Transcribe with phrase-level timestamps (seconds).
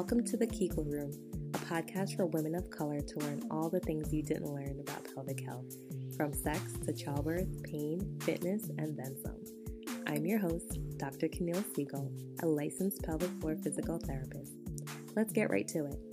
[0.00, 1.12] Welcome to the Kegel Room,
[1.52, 5.06] a podcast for women of color to learn all the things you didn't learn about
[5.14, 5.76] pelvic health,
[6.16, 9.36] from sex to childbirth, pain, fitness, and then some.
[10.06, 11.28] I'm your host, Dr.
[11.28, 12.10] Keneal Siegel,
[12.42, 14.52] a licensed pelvic floor physical therapist.
[15.16, 16.09] Let's get right to it.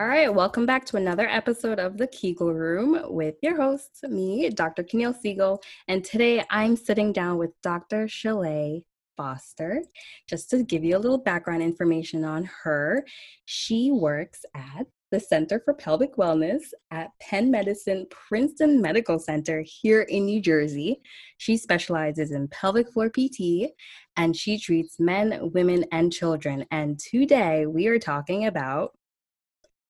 [0.00, 4.48] All right, welcome back to another episode of the Kegel Room with your host, me,
[4.48, 4.82] Dr.
[4.82, 5.62] Keneal Siegel.
[5.88, 8.06] And today I'm sitting down with Dr.
[8.06, 8.82] Shalay
[9.18, 9.82] Foster.
[10.26, 13.04] Just to give you a little background information on her,
[13.44, 20.02] she works at the Center for Pelvic Wellness at Penn Medicine Princeton Medical Center here
[20.02, 21.02] in New Jersey.
[21.36, 23.72] She specializes in pelvic floor PT
[24.16, 26.64] and she treats men, women, and children.
[26.70, 28.92] And today we are talking about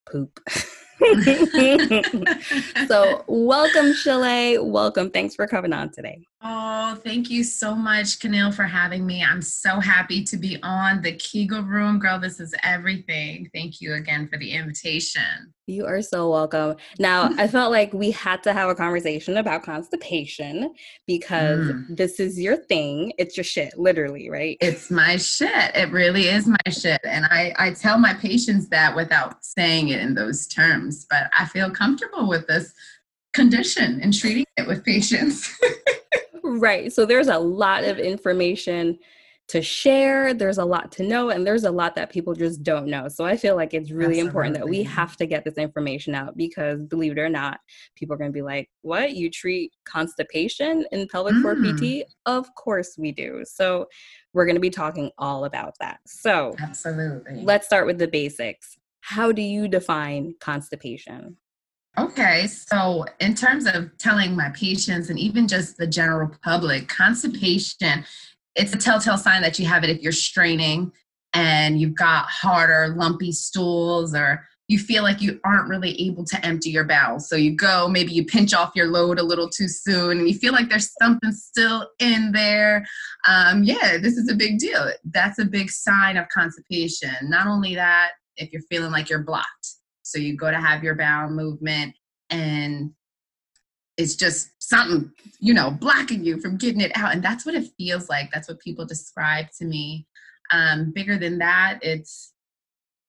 [0.06, 0.40] poop.
[2.86, 4.62] so, welcome, Shalay.
[4.62, 5.10] Welcome.
[5.10, 6.26] Thanks for coming on today.
[6.42, 9.22] Oh, thank you so much, Keneal, for having me.
[9.22, 11.98] I'm so happy to be on the Kegel Room.
[11.98, 13.50] Girl, this is everything.
[13.52, 15.52] Thank you again for the invitation.
[15.66, 16.76] You are so welcome.
[16.98, 20.70] Now, I felt like we had to have a conversation about constipation
[21.06, 21.94] because mm.
[21.94, 23.12] this is your thing.
[23.18, 24.56] It's your shit, literally, right?
[24.62, 25.76] It's my shit.
[25.76, 27.02] It really is my shit.
[27.04, 31.44] And I, I tell my patients that without saying it in those terms, but I
[31.44, 32.72] feel comfortable with this
[33.34, 35.54] condition and treating it with patients.
[36.58, 36.92] right.
[36.92, 38.98] So there's a lot of information
[39.50, 40.32] to share.
[40.32, 43.08] There's a lot to know, and there's a lot that people just don't know.
[43.08, 44.26] So I feel like it's really Absolutely.
[44.28, 47.58] important that we have to get this information out because, believe it or not,
[47.96, 49.14] people are going to be like, "What?
[49.14, 52.04] You treat constipation in pelvic floor mm.
[52.04, 53.42] PT?" Of course we do.
[53.44, 53.86] So
[54.34, 55.98] we're going to be talking all about that.
[56.06, 57.42] So Absolutely.
[57.42, 58.78] Let's start with the basics.
[59.00, 61.36] How do you define constipation?
[61.98, 68.04] Okay, so in terms of telling my patients and even just the general public, constipation,
[68.54, 70.92] it's a telltale sign that you have it if you're straining
[71.34, 76.46] and you've got harder, lumpy stools or you feel like you aren't really able to
[76.46, 77.28] empty your bowels.
[77.28, 80.34] So you go, maybe you pinch off your load a little too soon and you
[80.34, 82.86] feel like there's something still in there.
[83.26, 84.92] Um, yeah, this is a big deal.
[85.04, 87.16] That's a big sign of constipation.
[87.22, 89.79] Not only that, if you're feeling like you're blocked
[90.10, 91.94] so you go to have your bowel movement
[92.30, 92.92] and
[93.96, 97.12] it's just something, you know, blocking you from getting it out.
[97.12, 98.30] And that's what it feels like.
[98.32, 100.06] That's what people describe to me.
[100.50, 102.32] Um, bigger than that, it's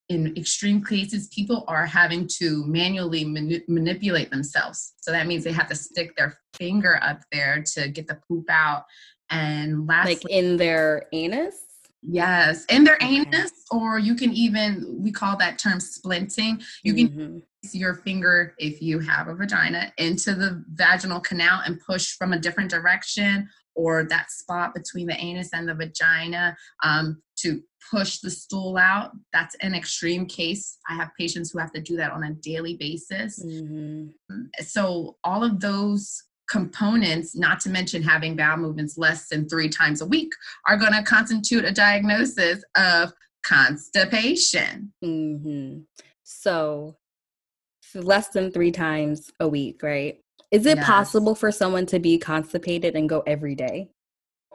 [0.09, 4.93] in extreme cases, people are having to manually mani- manipulate themselves.
[5.01, 8.45] So that means they have to stick their finger up there to get the poop
[8.49, 8.83] out.
[9.29, 11.55] And lastly, like in their anus?
[12.03, 13.17] Yes, in their okay.
[13.17, 16.63] anus, or you can even, we call that term splinting.
[16.83, 17.77] You can mm-hmm.
[17.77, 22.39] your finger, if you have a vagina, into the vaginal canal and push from a
[22.39, 28.29] different direction, or that spot between the anus and the vagina um, to push the
[28.29, 29.11] stool out.
[29.31, 30.77] That's an extreme case.
[30.89, 33.43] I have patients who have to do that on a daily basis.
[33.43, 34.07] Mm-hmm.
[34.61, 40.01] So, all of those components, not to mention having bowel movements less than three times
[40.01, 40.31] a week,
[40.67, 43.13] are going to constitute a diagnosis of
[43.43, 44.91] constipation.
[45.03, 45.79] Mm-hmm.
[46.23, 46.97] So,
[47.95, 50.19] less than three times a week, right?
[50.51, 50.85] Is it yes.
[50.85, 53.89] possible for someone to be constipated and go every day?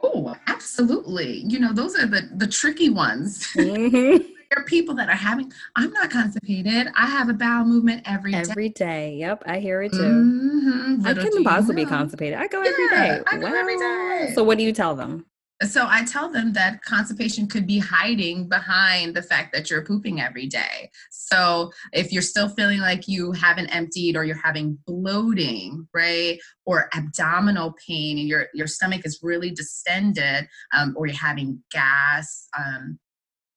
[0.01, 1.43] Oh, absolutely.
[1.47, 3.47] You know, those are the the tricky ones.
[3.57, 4.33] Mm-hmm.
[4.49, 6.87] There are people that are having i'm not constipated.
[6.95, 8.37] I have a bowel movement every day.
[8.37, 9.15] every day.
[9.15, 9.99] Yep i hear it too.
[9.99, 11.05] Mm-hmm.
[11.05, 13.23] i couldn't possibly be constipated i go yeah, every day.
[13.27, 14.31] I go every day.
[14.33, 15.25] So what do you tell them?
[15.63, 20.21] So I tell them that constipation could be hiding behind the fact that you're pooping
[20.21, 20.91] every day.
[21.09, 26.89] So if you're still feeling like you haven't emptied or you're having bloating, right, or
[26.93, 32.99] abdominal pain and your your stomach is really distended, um, or you're having gas, um,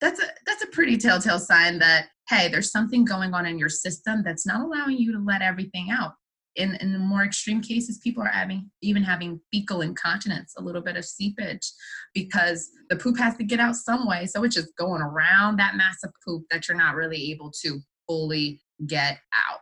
[0.01, 3.69] that's a that's a pretty telltale sign that hey there's something going on in your
[3.69, 6.13] system that's not allowing you to let everything out
[6.55, 10.81] in in the more extreme cases people are having even having fecal incontinence a little
[10.81, 11.71] bit of seepage
[12.13, 15.75] because the poop has to get out some way so it's just going around that
[15.75, 19.19] massive poop that you're not really able to fully get
[19.49, 19.59] out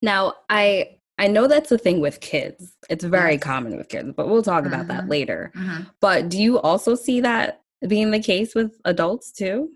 [0.00, 0.88] now i
[1.18, 2.74] I know that's a thing with kids.
[2.88, 3.42] It's very yes.
[3.42, 4.96] common with kids, but we'll talk about mm-hmm.
[4.96, 5.52] that later.
[5.54, 5.82] Mm-hmm.
[6.00, 9.68] But do you also see that being the case with adults too?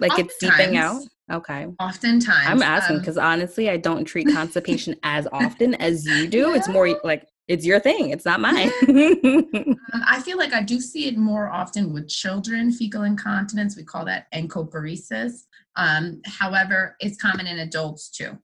[0.00, 1.02] Like Oftentimes, it's seeping out?
[1.30, 1.66] Okay.
[1.78, 2.48] Oftentimes.
[2.48, 6.48] I'm asking because um, honestly, I don't treat constipation as often as you do.
[6.48, 6.54] Yeah.
[6.56, 8.70] It's more like it's your thing, it's not mine.
[8.88, 9.76] um,
[10.06, 13.76] I feel like I do see it more often with children, fecal incontinence.
[13.76, 15.32] We call that encopresis.
[15.76, 18.38] Um, however, it's common in adults too,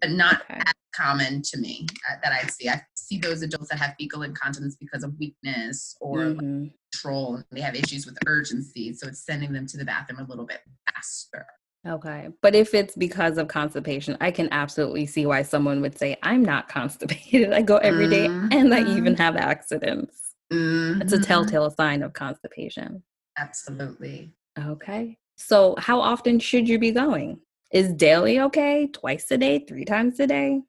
[0.00, 0.60] but not okay.
[0.66, 2.68] as common to me uh, that I see.
[2.68, 6.66] I see those adults that have fecal incontinence because of weakness or mm-hmm.
[6.92, 7.42] Control.
[7.50, 10.60] They have issues with urgency, so it's sending them to the bathroom a little bit
[10.92, 11.46] faster.
[11.86, 12.28] Okay.
[12.40, 16.44] But if it's because of constipation, I can absolutely see why someone would say, I'm
[16.44, 17.52] not constipated.
[17.52, 18.48] I go every day mm-hmm.
[18.52, 20.34] and I even have accidents.
[20.52, 21.02] Mm-hmm.
[21.02, 23.02] It's a telltale sign of constipation.
[23.38, 24.32] Absolutely.
[24.58, 25.16] Okay.
[25.36, 27.40] So, how often should you be going?
[27.72, 28.86] Is daily okay?
[28.92, 29.64] Twice a day?
[29.66, 30.60] Three times a day?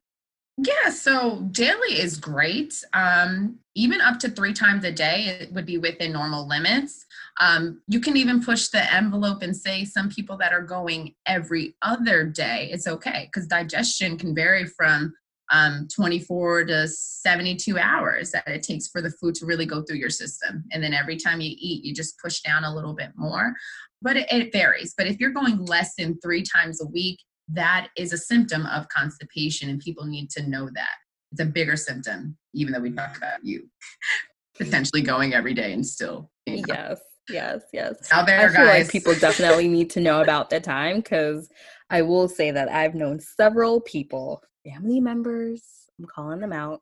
[0.56, 2.74] Yeah, so daily is great.
[2.92, 7.04] Um, even up to three times a day, it would be within normal limits.
[7.40, 11.74] Um, you can even push the envelope and say some people that are going every
[11.82, 15.12] other day, it's okay because digestion can vary from
[15.50, 19.98] um, 24 to 72 hours that it takes for the food to really go through
[19.98, 20.64] your system.
[20.72, 23.54] And then every time you eat, you just push down a little bit more.
[24.00, 24.94] But it, it varies.
[24.96, 27.18] But if you're going less than three times a week,
[27.48, 30.94] that is a symptom of constipation and people need to know that.
[31.32, 33.68] It's a bigger symptom even though we talk about you
[34.56, 37.96] potentially going every day and still yes yes yes.
[38.12, 41.48] Out there I guys feel like people definitely need to know about the time because
[41.90, 45.62] i will say that i've known several people family members
[45.98, 46.80] i'm calling them out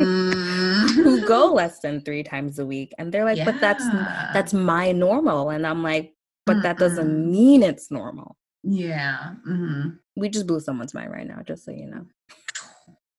[0.00, 0.90] mm.
[0.90, 3.44] who go less than three times a week and they're like yeah.
[3.44, 3.84] but that's
[4.32, 6.12] that's my normal and i'm like
[6.44, 9.34] but mm that doesn't mean it's normal yeah.
[9.46, 9.90] Mm-hmm.
[10.16, 12.06] We just blew someone's mind right now, just so you know.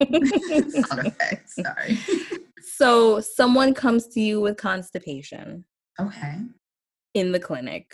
[0.00, 1.50] Effect.
[1.50, 1.98] Sorry.
[2.76, 5.64] So someone comes to you with constipation.
[6.00, 6.36] Okay.
[7.14, 7.92] In the clinic.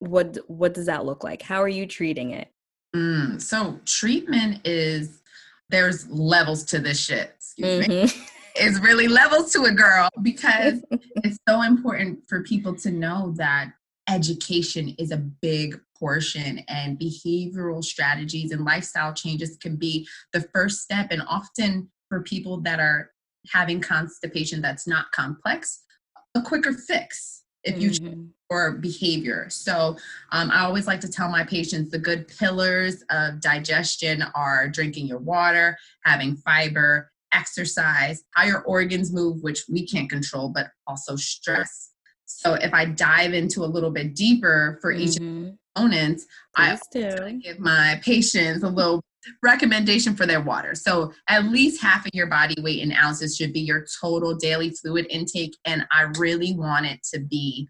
[0.00, 1.40] What what does that look like?
[1.40, 2.48] How are you treating it?
[2.94, 5.22] Mm, so treatment is
[5.70, 7.32] there's levels to this shit.
[7.36, 8.20] Excuse mm-hmm.
[8.20, 8.26] me.
[8.56, 10.80] It's really levels to it, girl, because
[11.24, 13.72] it's so important for people to know that
[14.08, 20.82] education is a big portion and behavioral strategies and lifestyle changes can be the first
[20.82, 23.10] step and often for people that are
[23.50, 25.82] having constipation that's not complex
[26.34, 28.24] a quicker fix if you mm-hmm.
[28.50, 29.96] or behavior so
[30.32, 35.06] um, i always like to tell my patients the good pillars of digestion are drinking
[35.06, 35.74] your water
[36.04, 41.93] having fiber exercise how your organs move which we can't control but also stress
[42.26, 45.50] so if I dive into a little bit deeper for each mm-hmm.
[45.74, 46.26] components,
[46.56, 46.78] I
[47.42, 49.02] give my patients a little
[49.42, 50.74] recommendation for their water.
[50.74, 54.70] So at least half of your body weight in ounces should be your total daily
[54.70, 55.56] fluid intake.
[55.64, 57.68] And I really want it to be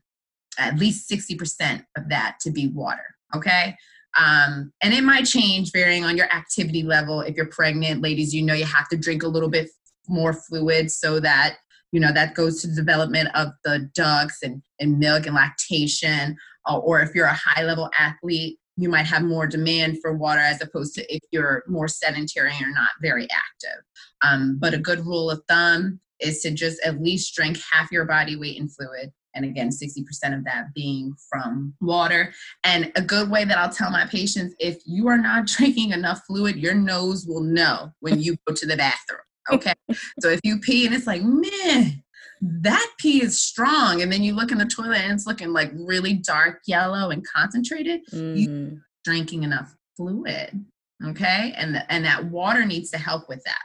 [0.58, 3.14] at least 60% of that to be water.
[3.34, 3.76] Okay.
[4.16, 7.20] Um, and it might change varying on your activity level.
[7.20, 9.70] If you're pregnant, ladies, you know you have to drink a little bit
[10.08, 11.56] more fluid so that
[11.94, 16.36] you know that goes to the development of the ducts and, and milk and lactation
[16.68, 20.40] uh, or if you're a high level athlete you might have more demand for water
[20.40, 23.84] as opposed to if you're more sedentary or not very active.
[24.22, 28.04] Um, but a good rule of thumb is to just at least drink half your
[28.04, 30.00] body weight in fluid and again 60%
[30.36, 32.32] of that being from water.
[32.62, 36.22] And a good way that i'll tell my patients if you are not drinking enough
[36.26, 39.20] fluid your nose will know when you go to the bathroom
[39.52, 39.74] Okay.
[40.20, 42.02] so if you pee and it's like, man,
[42.40, 44.02] that pee is strong.
[44.02, 47.26] And then you look in the toilet and it's looking like really dark yellow and
[47.26, 48.36] concentrated, mm.
[48.36, 50.64] you drinking enough fluid.
[51.04, 51.54] Okay.
[51.56, 53.62] And, the, and that water needs to help with that.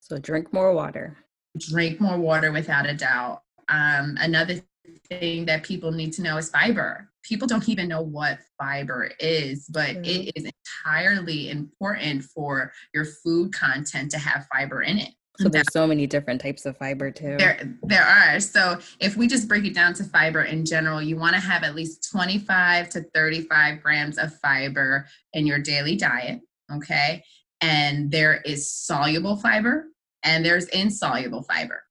[0.00, 1.16] So drink more water.
[1.58, 3.42] Drink more water without a doubt.
[3.68, 4.60] Um, another
[5.08, 7.10] thing that people need to know is fiber.
[7.22, 10.04] People don't even know what fiber is, but mm-hmm.
[10.04, 10.50] it is
[10.84, 15.10] entirely important for your food content to have fiber in it.
[15.38, 17.36] So there's so many different types of fiber too.
[17.38, 18.40] There, there are.
[18.40, 21.62] So if we just break it down to fiber in general, you want to have
[21.62, 26.40] at least 25 to 35 grams of fiber in your daily diet.
[26.74, 27.22] Okay.
[27.60, 29.88] And there is soluble fiber
[30.22, 31.82] and there's insoluble fiber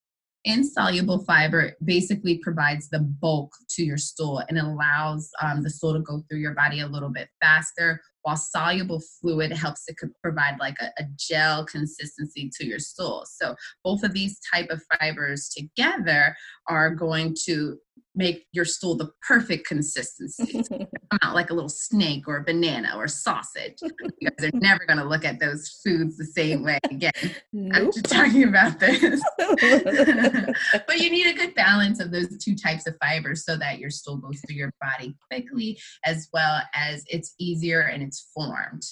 [0.46, 6.00] insoluble fiber basically provides the bulk to your stool and allows um, the stool to
[6.00, 8.00] go through your body a little bit faster.
[8.22, 13.24] While soluble fluid helps to provide like a, a, gel consistency to your stool.
[13.30, 16.36] So both of these type of fibers together
[16.68, 17.78] are going to
[18.16, 22.94] make your stool the perfect consistency come out like a little snake or a banana
[22.96, 26.78] or sausage you guys are never going to look at those foods the same way
[26.90, 27.12] again
[27.54, 27.88] nope.
[27.88, 29.22] after talking about this
[30.88, 33.90] but you need a good balance of those two types of fibers so that your
[33.90, 38.84] stool goes through your body quickly as well as it's easier and it's formed.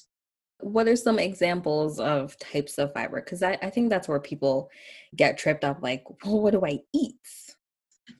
[0.59, 3.21] What are some examples of types of fiber?
[3.21, 4.69] Because I, I think that's where people
[5.15, 7.15] get tripped up like, well, what do I eat?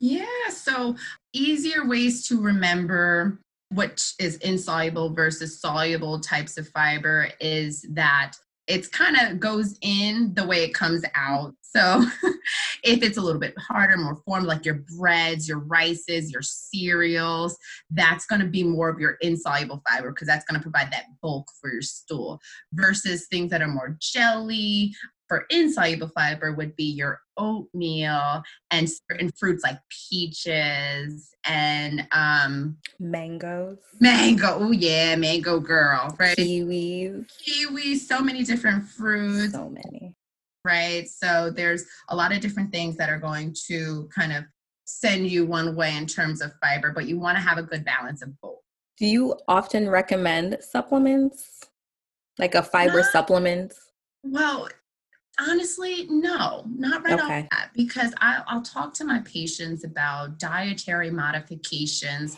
[0.00, 0.96] Yeah, so
[1.32, 8.34] easier ways to remember what is insoluble versus soluble types of fiber is that
[8.66, 11.54] it's kind of goes in the way it comes out.
[11.62, 12.06] So
[12.84, 17.58] if it's a little bit harder, more formed, like your breads, your rices, your cereals,
[17.90, 21.06] that's going to be more of your insoluble fiber because that's going to provide that
[21.20, 22.40] bulk for your stool
[22.72, 24.94] versus things that are more jelly,
[25.34, 33.78] for insoluble fiber would be your oatmeal and certain fruits like peaches and um mangoes.
[33.98, 36.36] mango oh yeah mango girl right?
[36.36, 37.26] Kiwis.
[37.42, 39.52] Kiwis so many different fruits.
[39.52, 40.14] So many.
[40.64, 41.08] Right?
[41.08, 44.44] So there's a lot of different things that are going to kind of
[44.84, 47.84] send you one way in terms of fiber but you want to have a good
[47.84, 48.58] balance of both.
[48.98, 51.64] Do you often recommend supplements?
[52.38, 53.74] Like a fiber uh, supplement
[54.24, 54.68] well
[55.40, 57.40] Honestly, no, not right okay.
[57.40, 62.36] off that because I, I'll talk to my patients about dietary modifications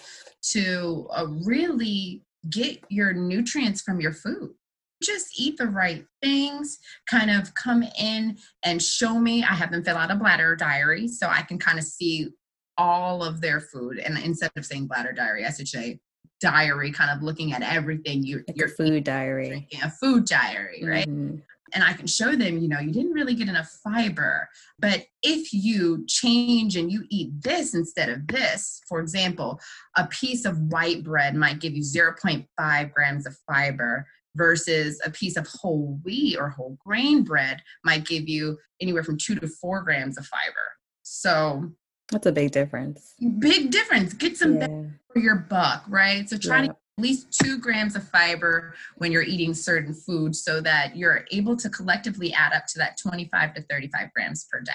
[0.52, 4.54] to uh, really get your nutrients from your food.
[5.02, 6.78] Just eat the right things,
[7.10, 9.42] kind of come in and show me.
[9.42, 12.30] I have them fill out a bladder diary so I can kind of see
[12.78, 13.98] all of their food.
[13.98, 16.00] And instead of saying bladder diary, I should say
[16.40, 19.68] diary, kind of looking at everything you, your food diary.
[19.82, 21.06] A food diary, right?
[21.06, 21.36] Mm-hmm
[21.74, 24.48] and I can show them, you know, you didn't really get enough fiber.
[24.78, 29.60] But if you change and you eat this instead of this, for example,
[29.96, 34.06] a piece of white bread might give you 0.5 grams of fiber
[34.36, 39.16] versus a piece of whole wheat or whole grain bread might give you anywhere from
[39.16, 40.76] two to four grams of fiber.
[41.02, 41.72] So
[42.10, 43.14] that's a big difference.
[43.38, 44.12] Big difference.
[44.12, 44.82] Get some yeah.
[45.12, 46.28] for your buck, right?
[46.28, 46.68] So try yeah.
[46.68, 51.56] to least two grams of fiber when you're eating certain foods so that you're able
[51.56, 54.72] to collectively add up to that 25 to 35 grams per day.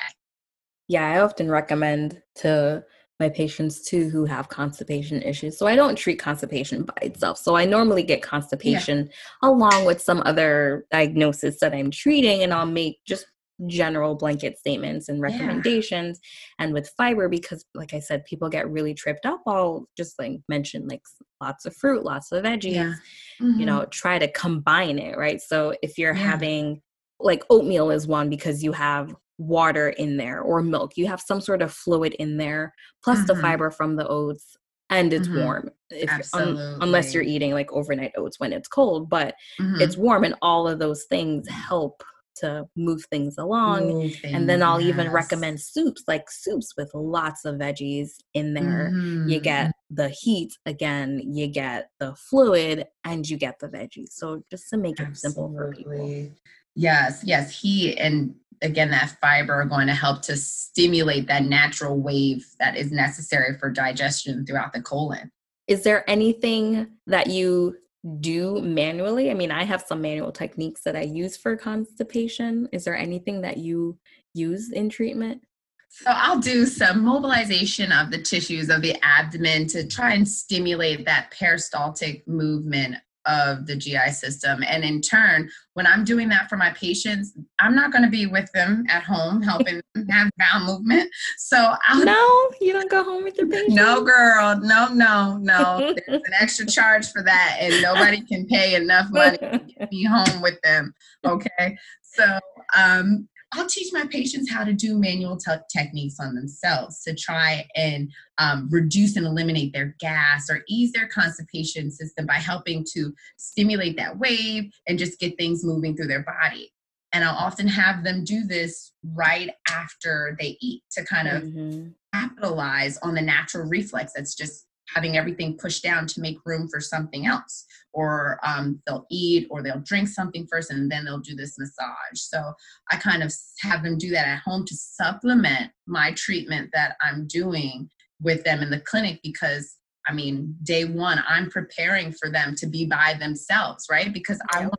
[0.88, 2.84] Yeah, I often recommend to
[3.22, 5.58] my patients too who have constipation issues.
[5.58, 7.38] So I don't treat constipation by itself.
[7.38, 9.10] So I normally get constipation
[9.44, 9.50] yeah.
[9.50, 13.28] along with some other diagnosis that I'm treating and I'll make just
[13.68, 16.66] general blanket statements and recommendations yeah.
[16.66, 20.40] and with fiber because like i said people get really tripped up i'll just like
[20.50, 21.02] mention like
[21.42, 22.94] lots of fruit lots of veggies yeah.
[23.42, 23.60] mm-hmm.
[23.60, 26.24] you know try to combine it right so if you're yeah.
[26.24, 26.82] having
[27.20, 31.42] like oatmeal is one because you have water in there or milk you have some
[31.42, 33.28] sort of fluid in there plus mm-hmm.
[33.28, 34.56] the fiber from the oats
[34.90, 35.44] and it's mm-hmm.
[35.44, 39.82] warm if, un, unless you're eating like overnight oats when it's cold but mm-hmm.
[39.82, 42.04] it's warm and all of those things help
[42.38, 43.88] to move things along.
[43.88, 44.90] Move things, and then I'll yes.
[44.90, 48.92] even recommend soups, like soups with lots of veggies in there.
[48.94, 49.30] Mm-hmm.
[49.30, 54.12] You get the heat again, you get the fluid, and you get the veggies.
[54.12, 55.14] So just to make Absolutely.
[55.14, 56.32] it simple for people.
[56.76, 62.00] Yes, yes, heat and again that fiber are going to help to stimulate that natural
[62.00, 65.32] wave that is necessary for digestion throughout the colon.
[65.68, 67.78] Is there anything that you
[68.20, 69.30] do manually?
[69.30, 72.68] I mean, I have some manual techniques that I use for constipation.
[72.72, 73.98] Is there anything that you
[74.34, 75.44] use in treatment?
[75.90, 81.06] So I'll do some mobilization of the tissues of the abdomen to try and stimulate
[81.06, 84.64] that peristaltic movement of the GI system.
[84.68, 88.26] And in turn, when I'm doing that for my patients, I'm not going to be
[88.26, 91.10] with them at home helping them have bowel movement.
[91.38, 93.74] So I'll, no, you don't go home with your patients.
[93.74, 95.94] No, girl, no, no, no.
[96.08, 100.04] There's an extra charge for that, and nobody can pay enough money to get me
[100.04, 100.94] home with them.
[101.26, 102.40] Okay, so
[102.76, 105.38] um, I'll teach my patients how to do manual
[105.70, 111.08] techniques on themselves to try and um, reduce and eliminate their gas or ease their
[111.08, 116.24] constipation system by helping to stimulate that wave and just get things moving through their
[116.24, 116.72] body.
[117.12, 121.90] And I'll often have them do this right after they eat to kind of mm-hmm.
[122.14, 126.80] capitalize on the natural reflex that's just having everything pushed down to make room for
[126.80, 127.66] something else.
[127.94, 132.16] Or um, they'll eat or they'll drink something first and then they'll do this massage.
[132.16, 132.54] So
[132.92, 137.28] i kind of have them do that at home to supplement my treatment that i'm
[137.28, 137.90] doing
[138.22, 142.68] with them in the clinic because i mean day one i'm preparing for them to
[142.68, 144.14] be by themselves right?
[144.14, 144.76] Because i want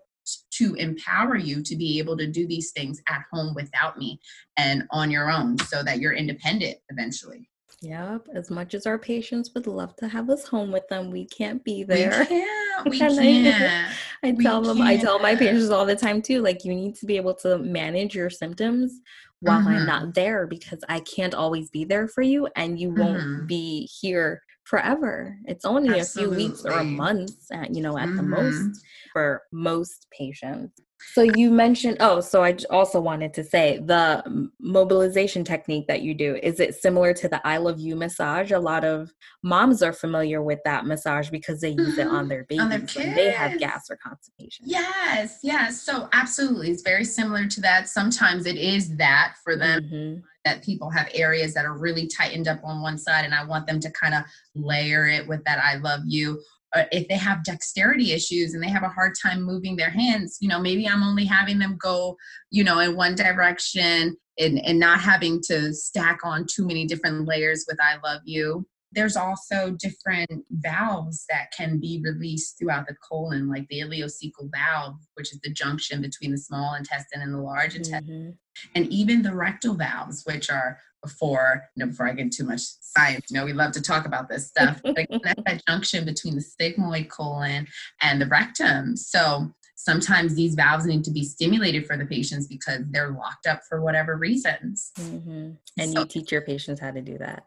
[0.53, 4.21] to empower you to be able to do these things at home without me
[4.57, 7.49] and on your own so that you're independent eventually
[7.83, 8.29] Yep.
[8.35, 11.63] As much as our patients would love to have us home with them, we can't
[11.65, 12.21] be there.
[12.21, 12.91] We can't.
[12.91, 13.93] We can't.
[14.23, 14.89] I, I tell them, can't.
[14.89, 17.59] I tell my patients all the time too, like you need to be able to
[17.59, 19.01] manage your symptoms
[19.41, 19.69] while mm-hmm.
[19.69, 23.47] I'm not there because I can't always be there for you and you won't mm-hmm.
[23.47, 25.37] be here forever.
[25.47, 26.37] It's only Absolutely.
[26.37, 28.17] a few weeks or a month, at, you know, at mm-hmm.
[28.17, 30.81] the most for most patients.
[31.15, 36.15] So you mentioned, oh, so I also wanted to say the mobilization technique that you
[36.15, 38.51] do, is it similar to the I love you massage?
[38.51, 42.01] A lot of moms are familiar with that massage because they use mm-hmm.
[42.01, 44.67] it on their babies on their when they have gas or constipation.
[44.67, 45.83] Yes, yes.
[45.83, 46.71] So absolutely.
[46.71, 47.89] It's very similar to that.
[47.89, 49.83] Sometimes it is that for them.
[49.83, 50.21] Mm-hmm.
[50.45, 53.69] That people have areas that are really tightened up on one side, and I want
[53.69, 54.25] them to kind of
[54.57, 56.43] layer it with that I love you
[56.75, 60.39] uh, if they have dexterity issues and they have a hard time moving their hands
[60.41, 62.17] you know maybe i'm only having them go
[62.51, 67.27] you know in one direction and, and not having to stack on too many different
[67.27, 72.97] layers with i love you there's also different valves that can be released throughout the
[73.09, 77.39] colon, like the ileocecal valve, which is the junction between the small intestine and the
[77.39, 78.71] large intestine, mm-hmm.
[78.75, 82.61] and even the rectal valves, which are before, you know, before I get too much
[82.61, 84.81] science, you know, we love to talk about this stuff.
[84.83, 84.95] But
[85.45, 87.67] that junction between the sigmoid colon
[88.01, 88.97] and the rectum.
[88.97, 93.63] So sometimes these valves need to be stimulated for the patients because they're locked up
[93.69, 94.93] for whatever reasons.
[94.99, 95.51] Mm-hmm.
[95.79, 97.47] And so, you teach your patients how to do that.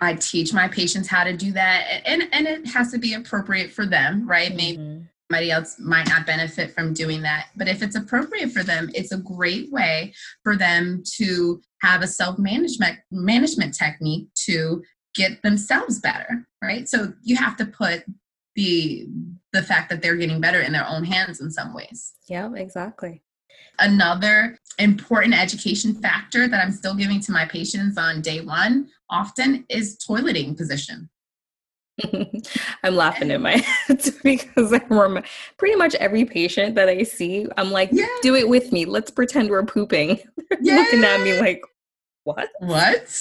[0.00, 3.70] I teach my patients how to do that, and and it has to be appropriate
[3.70, 4.50] for them, right?
[4.50, 4.56] Mm-hmm.
[4.56, 8.90] Maybe somebody else might not benefit from doing that, but if it's appropriate for them,
[8.94, 14.82] it's a great way for them to have a self management management technique to
[15.14, 16.88] get themselves better, right?
[16.88, 18.04] So you have to put
[18.56, 19.08] the
[19.52, 22.12] the fact that they're getting better in their own hands in some ways.
[22.28, 23.22] Yeah, exactly.
[23.78, 29.64] Another important education factor that I'm still giving to my patients on day one often
[29.68, 31.08] is toileting position.
[32.82, 35.22] I'm laughing in my head because I'm
[35.58, 38.06] pretty much every patient that I see, I'm like, yeah.
[38.22, 38.86] do it with me.
[38.86, 40.18] Let's pretend we're pooping.
[40.60, 41.62] Looking at me like,
[42.24, 42.48] what?
[42.60, 43.20] What?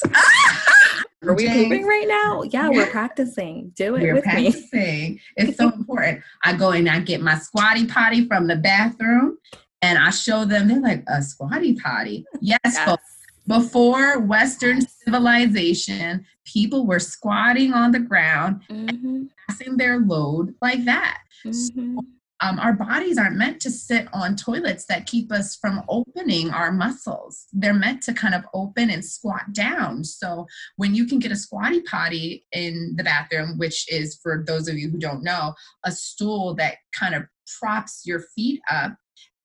[1.24, 2.44] Are we James, pooping right now?
[2.44, 3.72] Yeah, yeah, we're practicing.
[3.76, 4.80] Do it we're with practicing.
[4.80, 5.22] me.
[5.36, 6.24] it's so important.
[6.44, 9.38] I go and I get my squatty potty from the bathroom
[9.82, 12.26] and I show them, they're like, a squatty potty.
[12.40, 13.21] Yes, yes.
[13.52, 19.24] Before Western civilization, people were squatting on the ground, mm-hmm.
[19.50, 21.20] passing their load like that.
[21.46, 21.96] Mm-hmm.
[21.98, 22.04] So,
[22.44, 26.72] um, our bodies aren't meant to sit on toilets that keep us from opening our
[26.72, 27.46] muscles.
[27.54, 30.04] They're meant to kind of open and squat down.
[30.04, 34.68] So when you can get a squatty potty in the bathroom, which is for those
[34.68, 35.54] of you who don't know,
[35.86, 37.26] a stool that kind of
[37.60, 38.96] props your feet up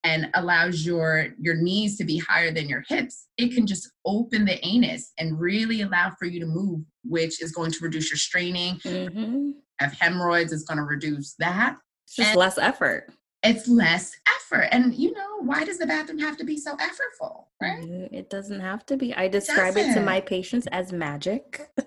[0.07, 4.45] and allows your your knees to be higher than your hips it can just open
[4.45, 8.19] the anus and really allow for you to move which is going to reduce your
[8.19, 8.77] straining.
[8.77, 9.51] Mm-hmm.
[9.79, 11.77] have hemorrhoids it's going to reduce that.
[12.07, 13.09] It's just and less effort.
[13.43, 14.69] it's less effort.
[14.73, 17.83] And you know why does the bathroom have to be so effortful right?
[17.83, 19.15] Mm, it doesn't have to be.
[19.15, 21.69] I describe it, it to my patients as magic.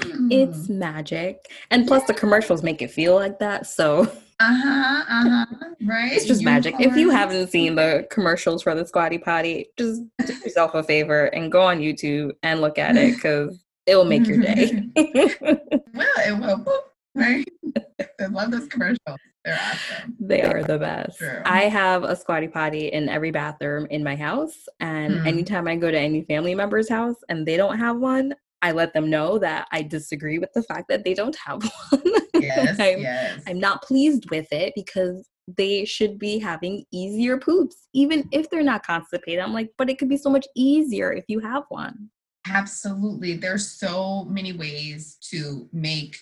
[0.00, 0.30] Mm.
[0.30, 1.50] it's magic.
[1.70, 2.08] And plus yeah.
[2.08, 5.46] the commercials make it feel like that so uh-huh, uh-huh.
[5.82, 6.12] Right.
[6.12, 6.76] It's just magic.
[6.78, 11.26] If you haven't seen the commercials for the Squatty Potty, just do yourself a favor
[11.26, 14.84] and go on YouTube and look at it because it will make your day.
[14.96, 15.58] well,
[16.18, 16.84] it will.
[17.14, 17.48] Right.
[18.20, 19.18] I love those commercials.
[19.44, 20.16] They're awesome.
[20.20, 21.18] They are the best.
[21.18, 21.42] True.
[21.44, 24.68] I have a squatty potty in every bathroom in my house.
[24.78, 25.26] And mm.
[25.26, 28.92] anytime I go to any family member's house and they don't have one, I let
[28.92, 32.02] them know that I disagree with the fact that they don't have one.
[32.40, 33.42] Yes, I'm, yes.
[33.48, 38.62] I'm not pleased with it because they should be having easier poops, even if they're
[38.62, 39.40] not constipated.
[39.40, 42.10] I'm like, but it could be so much easier if you have one.
[42.48, 43.34] Absolutely.
[43.34, 46.16] There's so many ways to make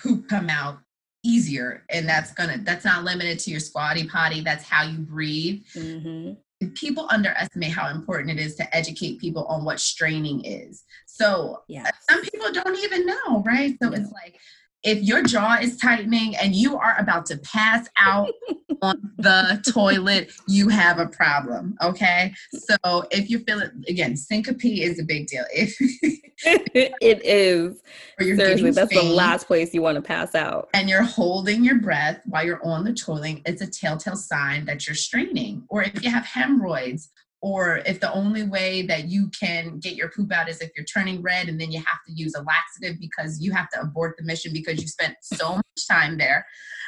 [0.00, 0.78] poop come out
[1.24, 5.62] easier and that's gonna that's not limited to your squatty potty that's how you breathe
[5.72, 6.32] mm-hmm
[6.70, 10.84] people underestimate how important it is to educate people on what straining is.
[11.06, 11.92] So yes.
[12.08, 13.76] some people don't even know, right?
[13.82, 13.96] So no.
[13.96, 14.38] it's like
[14.82, 18.32] if your jaw is tightening and you are about to pass out
[18.82, 21.76] on the toilet, you have a problem.
[21.82, 22.34] Okay.
[22.52, 25.44] So if you feel it again, syncope is a big deal.
[25.52, 25.76] If
[26.44, 27.80] it is.
[28.20, 30.68] Seriously, that's the last place you want to pass out.
[30.74, 34.86] And you're holding your breath while you're on the toilet, it's a telltale sign that
[34.86, 35.64] you're straining.
[35.68, 37.10] Or if you have hemorrhoids,
[37.42, 40.84] or if the only way that you can get your poop out is if you're
[40.86, 44.16] turning red and then you have to use a laxative because you have to abort
[44.16, 46.46] the mission because you spent so much time there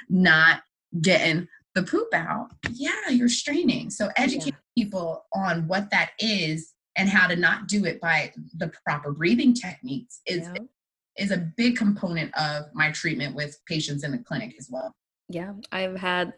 [0.08, 0.62] not
[1.02, 4.82] getting the poop out yeah you're straining so educate yeah.
[4.82, 9.52] people on what that is and how to not do it by the proper breathing
[9.52, 10.62] techniques is yeah.
[11.18, 14.94] is a big component of my treatment with patients in the clinic as well
[15.28, 16.32] yeah i've had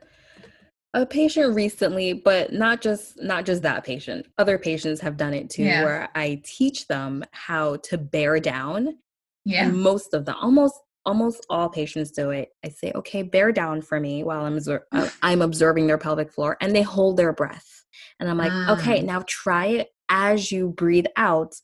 [0.97, 5.49] a patient recently but not just not just that patient other patients have done it
[5.49, 5.85] too yeah.
[5.85, 8.97] where i teach them how to bear down
[9.45, 10.75] yeah most of them almost
[11.07, 12.51] almost all patients do it.
[12.65, 14.59] I say, okay, bear down for me while I'm,
[14.93, 17.85] uh, I'm observing their pelvic floor, and they hold their breath.
[18.21, 18.79] And I'm like, mm.
[18.79, 21.55] okay, now try it as you breathe out.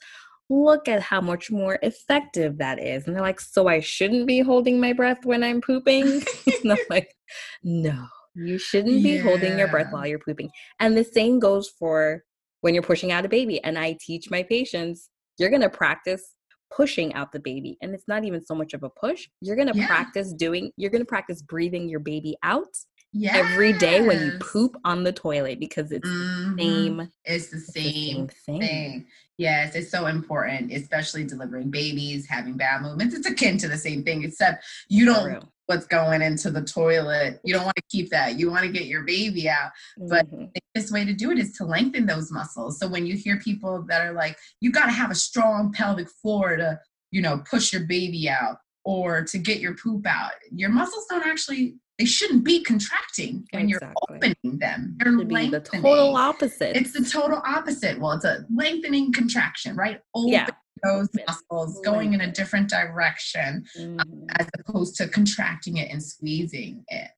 [0.48, 3.06] Look at how much more effective that is.
[3.06, 6.04] And they're like, so I shouldn't be holding my breath when I'm pooping?
[6.62, 7.14] and I'm like,
[7.62, 9.22] no, you shouldn't be yeah.
[9.22, 10.50] holding your breath while you're pooping.
[10.80, 12.22] And the same goes for
[12.60, 13.62] when you're pushing out a baby.
[13.62, 16.34] And I teach my patients, you're going to practice
[16.74, 17.76] pushing out the baby.
[17.82, 19.28] And it's not even so much of a push.
[19.40, 19.86] You're going to yeah.
[19.86, 22.74] practice doing, you're going to practice breathing your baby out
[23.12, 23.36] yes.
[23.36, 26.56] every day when you poop on the toilet because it's mm-hmm.
[26.56, 27.10] the same.
[27.24, 28.60] It's the same, it's the same thing.
[28.60, 29.06] thing.
[29.38, 33.14] Yes, it's so important, especially delivering babies, having bowel movements.
[33.14, 37.40] It's akin to the same thing, except you don't what's going into the toilet.
[37.44, 38.38] You don't want to keep that.
[38.38, 39.70] You want to get your baby out.
[39.96, 40.46] But mm-hmm.
[40.54, 42.78] the best way to do it is to lengthen those muscles.
[42.78, 46.08] So when you hear people that are like, you got to have a strong pelvic
[46.08, 46.78] floor to,
[47.10, 51.26] you know, push your baby out or to get your poop out, your muscles don't
[51.26, 53.94] actually they shouldn't be contracting when exactly.
[54.10, 54.96] you're opening them.
[54.98, 55.50] They're lengthening.
[55.50, 56.74] the total opposite.
[56.74, 58.00] It's the total opposite.
[58.00, 60.00] Well, it's a lengthening contraction, right?
[60.14, 60.46] Open yeah.
[60.82, 64.00] Those muscles, going in a different direction, mm-hmm.
[64.00, 67.08] um, as opposed to contracting it and squeezing it.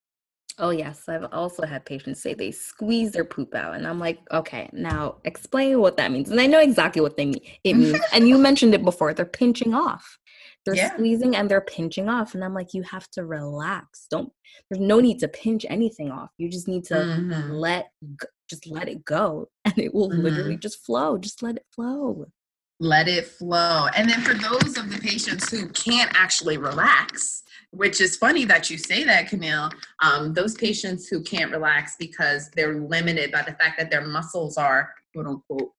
[0.59, 1.09] Oh, yes.
[1.09, 3.75] I've also had patients say they squeeze their poop out.
[3.75, 6.31] And I'm like, okay, now explain what that means.
[6.31, 7.41] And I know exactly what they mean.
[7.65, 10.19] It means, and you mentioned it before, they're pinching off
[10.65, 10.93] they're yeah.
[10.93, 14.31] squeezing and they're pinching off and i'm like you have to relax don't
[14.69, 17.51] there's no need to pinch anything off you just need to mm-hmm.
[17.51, 17.91] let
[18.49, 20.23] just let it go and it will mm-hmm.
[20.23, 22.27] literally just flow just let it flow
[22.81, 28.01] let it flow and then for those of the patients who can't actually relax which
[28.01, 29.71] is funny that you say that camille
[30.03, 34.57] um, those patients who can't relax because they're limited by the fact that their muscles
[34.57, 35.71] are quote unquote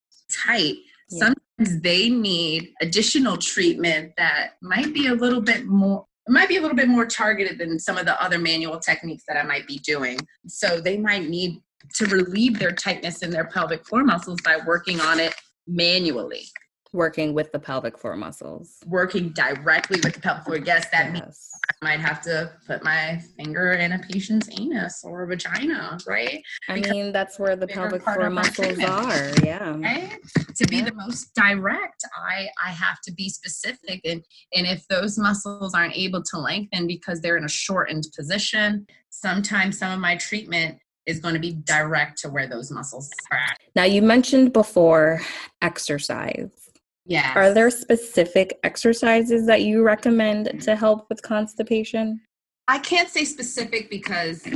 [0.45, 0.75] tight
[1.09, 1.19] yeah.
[1.19, 6.57] sometimes they need additional treatment that might be a little bit more it might be
[6.57, 9.67] a little bit more targeted than some of the other manual techniques that I might
[9.67, 10.17] be doing.
[10.47, 11.61] So they might need
[11.97, 15.35] to relieve their tightness in their pelvic floor muscles by working on it
[15.67, 16.47] manually
[16.95, 18.77] working with the pelvic floor muscles.
[18.87, 20.57] Working directly with the pelvic floor.
[20.57, 21.13] Yes, that yes.
[21.13, 21.49] means
[21.81, 26.41] I might have to put my finger in a patient's anus or vagina, right?
[26.69, 29.31] I because mean, that's where the pelvic floor muscles are.
[29.43, 29.77] Yeah.
[29.77, 30.17] Right?
[30.55, 30.85] To be yeah.
[30.85, 35.95] the most direct, I I have to be specific, and and if those muscles aren't
[35.97, 41.19] able to lengthen because they're in a shortened position, sometimes some of my treatment is
[41.19, 43.57] going to be direct to where those muscles are at.
[43.75, 45.21] Now, you mentioned before
[45.61, 46.64] exercise.
[47.05, 47.33] Yeah.
[47.35, 52.19] Are there specific exercises that you recommend to help with constipation?
[52.67, 54.47] I can't say specific because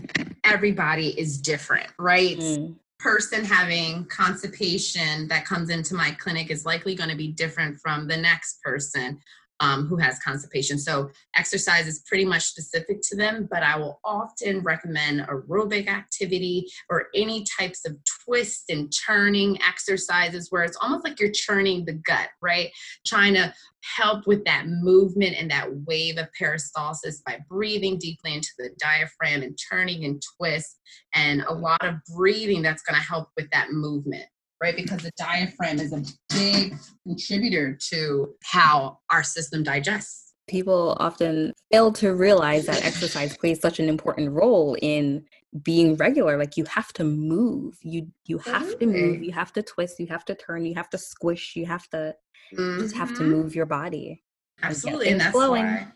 [0.44, 2.38] everybody is different, right?
[2.38, 2.76] Mm.
[2.98, 8.08] Person having constipation that comes into my clinic is likely going to be different from
[8.08, 9.20] the next person
[9.60, 10.78] um, who has constipation.
[10.78, 16.68] So exercise is pretty much specific to them, but I will often recommend aerobic activity
[16.90, 21.94] or any types of twist and turning exercises where it's almost like you're churning the
[21.94, 22.70] gut, right?
[23.06, 23.54] Trying to
[23.98, 29.42] help with that movement and that wave of peristalsis by breathing deeply into the diaphragm
[29.42, 30.80] and turning and twist
[31.16, 34.26] and a lot of breathing that's going to help with that movement
[34.62, 34.76] right?
[34.76, 40.34] Because the diaphragm is a big contributor to how our system digests.
[40.48, 45.26] People often fail to realize that exercise plays such an important role in
[45.64, 49.64] being regular like you have to move you you have to move you have to
[49.64, 52.14] twist you have to turn you have to squish you have to
[52.54, 52.80] mm-hmm.
[52.80, 53.32] just have to mm-hmm.
[53.32, 54.22] move your body
[54.62, 55.66] absolutely and, and that's flowing.
[55.66, 55.88] why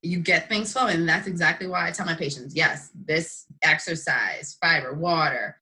[0.00, 4.56] you get things flowing and that's exactly why i tell my patients yes this exercise
[4.62, 5.58] fiber water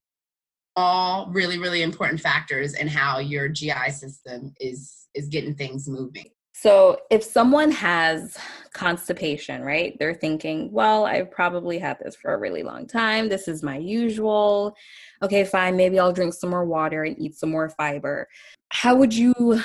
[0.75, 6.29] all really really important factors in how your GI system is is getting things moving.
[6.53, 8.37] So, if someone has
[8.73, 9.97] constipation, right?
[9.97, 13.29] They're thinking, "Well, I've probably had this for a really long time.
[13.29, 14.75] This is my usual.
[15.23, 18.27] Okay, fine, maybe I'll drink some more water and eat some more fiber."
[18.69, 19.61] How would you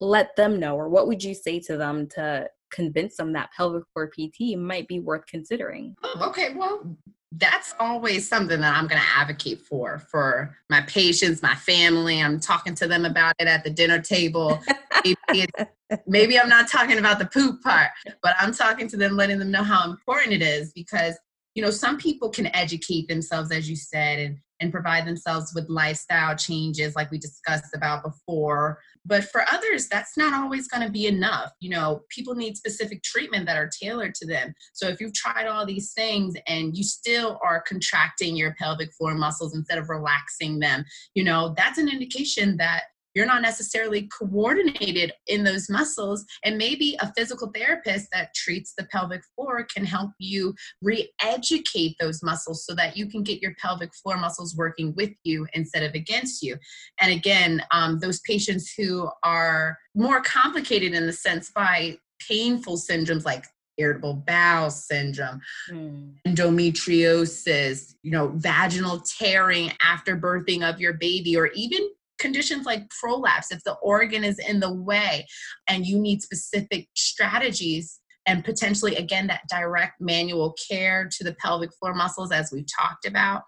[0.00, 3.84] let them know or what would you say to them to convince them that pelvic
[3.92, 5.94] floor PT might be worth considering?
[6.02, 6.96] Oh, okay, well,
[7.38, 12.22] that's always something that I'm going to advocate for for my patients, my family.
[12.22, 14.60] I'm talking to them about it at the dinner table.
[15.04, 15.46] maybe,
[16.06, 17.90] maybe I'm not talking about the poop part,
[18.22, 21.14] but I'm talking to them, letting them know how important it is because
[21.54, 25.68] you know some people can educate themselves, as you said, and and provide themselves with
[25.68, 28.80] lifestyle changes like we discussed about before.
[29.06, 31.52] But for others that's not always going to be enough.
[31.60, 34.54] You know people need specific treatment that are tailored to them.
[34.72, 39.14] So if you've tried all these things and you still are contracting your pelvic floor
[39.14, 45.12] muscles instead of relaxing them you know that's an indication that you're not necessarily coordinated
[45.26, 46.24] in those muscles.
[46.44, 51.96] And maybe a physical therapist that treats the pelvic floor can help you re educate
[52.00, 55.82] those muscles so that you can get your pelvic floor muscles working with you instead
[55.82, 56.56] of against you.
[57.00, 61.98] And again, um, those patients who are more complicated in the sense by
[62.28, 63.44] painful syndromes like
[63.76, 66.12] irritable bowel syndrome, mm.
[66.26, 73.50] endometriosis, you know, vaginal tearing after birthing of your baby, or even conditions like prolapse,
[73.50, 75.26] if the organ is in the way
[75.68, 81.70] and you need specific strategies and potentially, again, that direct manual care to the pelvic
[81.74, 83.42] floor muscles, as we've talked about.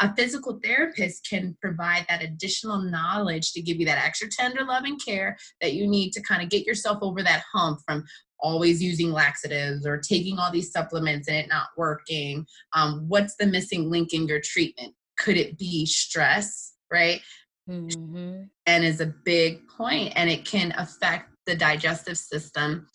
[0.00, 4.98] a physical therapist can provide that additional knowledge to give you that extra tender loving
[4.98, 8.04] care that you need to kind of get yourself over that hump from
[8.40, 13.46] always using laxatives or taking all these supplements and it not working um, what's the
[13.46, 17.20] missing link in your treatment could it be stress right
[17.68, 18.42] mm-hmm.
[18.66, 22.86] and is a big point and it can affect the digestive system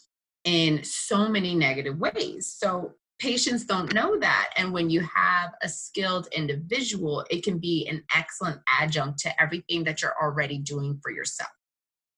[0.44, 5.70] in so many negative ways so patients don't know that and when you have a
[5.70, 11.12] skilled individual it can be an excellent adjunct to everything that you're already doing for
[11.12, 11.52] yourself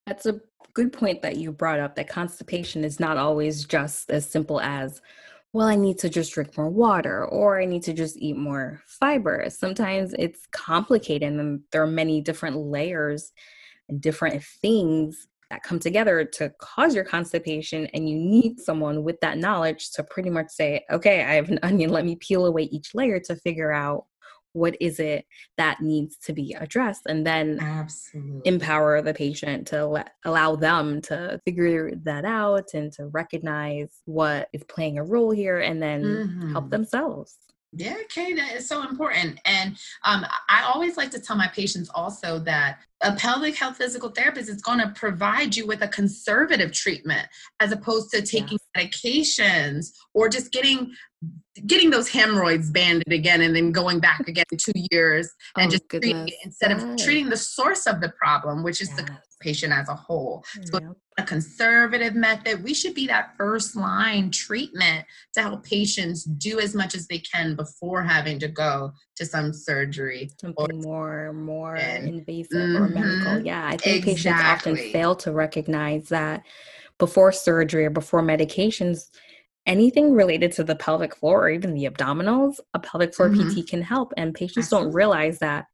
[0.06, 0.40] that's a
[0.76, 5.02] good point that you brought up that constipation is not always just as simple as,
[5.56, 8.82] well, I need to just drink more water or I need to just eat more
[8.86, 9.46] fiber.
[9.48, 13.32] Sometimes it's complicated and there are many different layers
[13.88, 19.18] and different things that come together to cause your constipation and you need someone with
[19.22, 22.64] that knowledge to pretty much say okay i have an onion let me peel away
[22.64, 24.06] each layer to figure out
[24.56, 25.26] what is it
[25.58, 28.42] that needs to be addressed and then Absolutely.
[28.46, 34.48] empower the patient to let, allow them to figure that out and to recognize what
[34.54, 36.52] is playing a role here and then mm-hmm.
[36.54, 37.38] help themselves
[37.78, 39.38] yeah, okay, that is so important.
[39.44, 44.10] And um, I always like to tell my patients also that a pelvic health physical
[44.10, 47.28] therapist is going to provide you with a conservative treatment
[47.60, 48.88] as opposed to taking yes.
[48.88, 50.94] medications or just getting
[51.66, 55.72] getting those hemorrhoids banded again and then going back again in two years and oh,
[55.72, 59.02] just treating instead of treating the source of the problem, which is yes.
[59.02, 60.44] the patient as a whole.
[60.64, 60.92] So yep.
[61.18, 66.74] a conservative method, we should be that first line treatment to help patients do as
[66.74, 70.30] much as they can before having to go to some surgery.
[70.40, 72.84] Something more more invasive mm-hmm.
[72.84, 73.46] or medical.
[73.46, 73.66] Yeah.
[73.66, 74.14] I think exactly.
[74.14, 76.44] patients often fail to recognize that
[76.98, 79.10] before surgery or before medications
[79.66, 83.62] anything related to the pelvic floor or even the abdominals, a pelvic floor mm-hmm.
[83.62, 84.14] PT can help.
[84.16, 84.88] And patients Absolutely.
[84.88, 85.66] don't realize that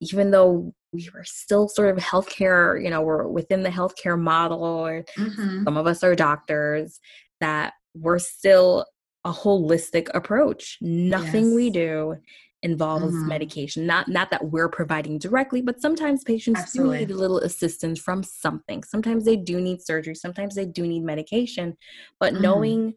[0.00, 4.64] even though we were still sort of healthcare, you know, we're within the healthcare model,
[4.64, 5.64] or mm-hmm.
[5.64, 6.98] some of us are doctors,
[7.40, 8.84] that we're still
[9.24, 10.78] a holistic approach.
[10.80, 11.54] Nothing yes.
[11.54, 12.16] we do
[12.62, 13.28] involves mm-hmm.
[13.28, 13.86] medication.
[13.86, 16.98] Not not that we're providing directly, but sometimes patients Absolutely.
[16.98, 18.82] do need a little assistance from something.
[18.82, 21.76] Sometimes they do need surgery, sometimes they do need medication.
[22.18, 22.42] But mm-hmm.
[22.42, 22.94] knowing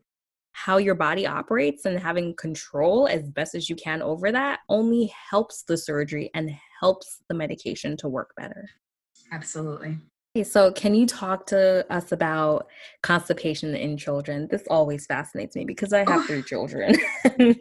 [0.53, 5.11] how your body operates and having control as best as you can over that only
[5.29, 8.69] helps the surgery and helps the medication to work better.
[9.31, 9.97] Absolutely.
[10.35, 12.67] Okay, so can you talk to us about
[13.03, 14.47] constipation in children?
[14.49, 16.23] This always fascinates me because I have oh.
[16.23, 16.95] three children.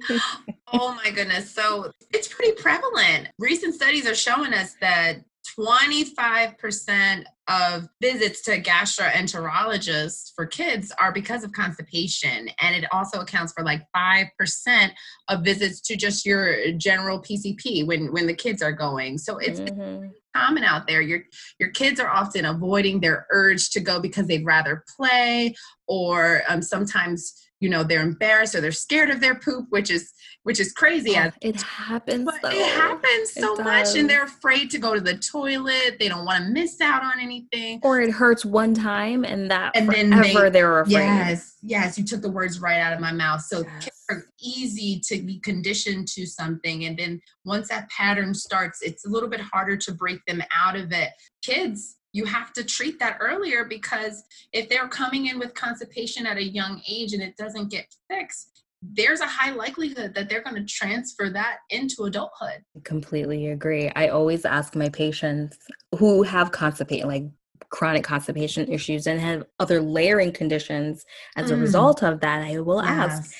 [0.72, 1.50] oh my goodness.
[1.50, 3.28] So it's pretty prevalent.
[3.38, 5.16] Recent studies are showing us that
[5.58, 12.48] 25% of visits to gastroenterologists for kids are because of constipation.
[12.60, 14.90] And it also accounts for like 5%
[15.28, 19.18] of visits to just your general PCP when, when the kids are going.
[19.18, 20.08] So it's mm-hmm.
[20.34, 21.02] common out there.
[21.02, 21.22] Your,
[21.58, 25.54] your kids are often avoiding their urge to go because they'd rather play
[25.88, 30.12] or um, sometimes you know they're embarrassed or they're scared of their poop which is
[30.42, 34.78] which is crazy oh, it happens but it happens so much and they're afraid to
[34.78, 35.96] go to the toilet.
[36.00, 37.78] They don't want to miss out on anything.
[37.82, 40.92] Or it hurts one time and that and then they, they're afraid.
[40.92, 43.42] Yes yes you took the words right out of my mouth.
[43.42, 43.84] So yes.
[43.84, 49.06] kids are easy to be conditioned to something and then once that pattern starts it's
[49.06, 51.10] a little bit harder to break them out of it.
[51.42, 54.22] Kids you have to treat that earlier because
[54.52, 58.64] if they're coming in with constipation at a young age and it doesn't get fixed,
[58.82, 62.62] there's a high likelihood that they're going to transfer that into adulthood.
[62.76, 63.90] I completely agree.
[63.94, 65.56] I always ask my patients
[65.98, 67.24] who have constipation, like
[67.70, 71.04] chronic constipation issues and have other layering conditions
[71.36, 71.54] as mm.
[71.54, 72.90] a result of that, I will yes.
[72.90, 73.34] ask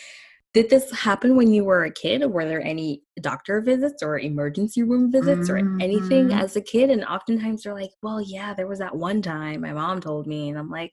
[0.55, 2.25] did this happen when you were a kid?
[2.31, 5.79] Were there any doctor visits or emergency room visits mm-hmm.
[5.79, 6.39] or anything mm-hmm.
[6.39, 6.91] as a kid?
[6.91, 10.51] And oftentimes they're like, well, yeah, there was that one time my mom told me.
[10.51, 10.93] And I'm like,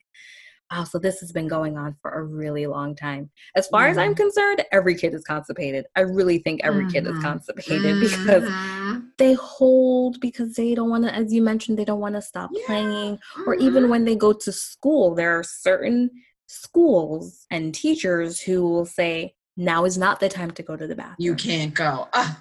[0.72, 3.30] wow, so this has been going on for a really long time.
[3.56, 3.92] As far mm-hmm.
[3.92, 4.24] as I'm mm-hmm.
[4.24, 5.86] concerned, every kid is constipated.
[5.96, 6.92] I really think every mm-hmm.
[6.92, 7.22] kid is mm-hmm.
[7.22, 8.94] constipated mm-hmm.
[8.94, 12.22] because they hold because they don't want to, as you mentioned, they don't want to
[12.22, 12.66] stop yeah.
[12.66, 13.20] playing.
[13.46, 13.92] Or even mm-hmm.
[13.92, 16.10] when they go to school, there are certain
[16.48, 20.96] schools and teachers who will say, now is not the time to go to the
[20.96, 21.16] bathroom.
[21.20, 22.08] You can't go.
[22.14, 22.34] Uh,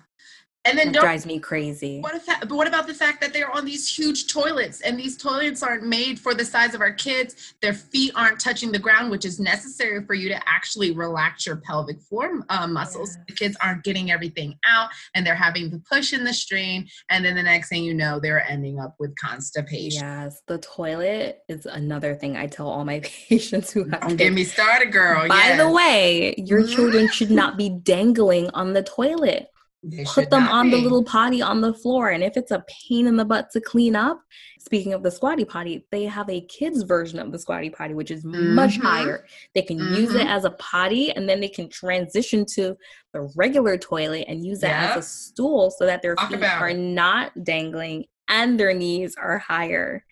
[0.65, 2.01] and then it drives me crazy.
[2.01, 5.17] What if, but what about the fact that they're on these huge toilets and these
[5.17, 7.55] toilets aren't made for the size of our kids?
[7.63, 11.57] Their feet aren't touching the ground, which is necessary for you to actually relax your
[11.57, 13.17] pelvic floor uh, muscles.
[13.17, 13.23] Yeah.
[13.29, 16.87] The kids aren't getting everything out and they're having to push in the strain.
[17.09, 20.03] And then the next thing you know, they're ending up with constipation.
[20.03, 24.01] Yes, the toilet is another thing I tell all my patients who have.
[24.01, 25.29] Don't get me started, girl.
[25.29, 25.59] By yes.
[25.59, 29.51] the way, your children should not be dangling on the toilet
[29.83, 30.77] they put them on be.
[30.77, 32.11] the little potty on the floor.
[32.11, 34.21] And if it's a pain in the butt to clean up,
[34.59, 38.11] speaking of the squatty potty, they have a kids version of the squatty potty, which
[38.11, 38.55] is mm-hmm.
[38.55, 39.25] much higher.
[39.55, 39.95] They can mm-hmm.
[39.95, 40.29] use it mm-hmm.
[40.29, 42.77] as a potty and then they can transition to
[43.13, 44.97] the regular toilet and use that yep.
[44.97, 49.39] as a stool so that their Talk feet are not dangling and their knees are
[49.39, 50.05] higher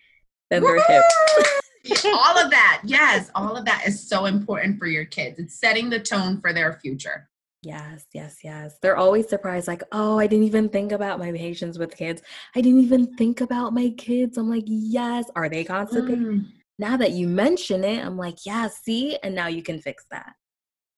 [0.49, 0.81] than Woo-hoo!
[0.87, 2.05] their hips.
[2.05, 5.39] all of that, yes, all of that is so important for your kids.
[5.39, 7.29] It's setting the tone for their future.
[7.63, 8.77] Yes, yes, yes.
[8.81, 12.21] They're always surprised, like, oh, I didn't even think about my patients with kids.
[12.55, 14.37] I didn't even think about my kids.
[14.37, 15.25] I'm like, yes.
[15.35, 16.19] Are they constipated?
[16.19, 16.45] Mm.
[16.79, 19.17] Now that you mention it, I'm like, yeah, see?
[19.23, 20.33] And now you can fix that.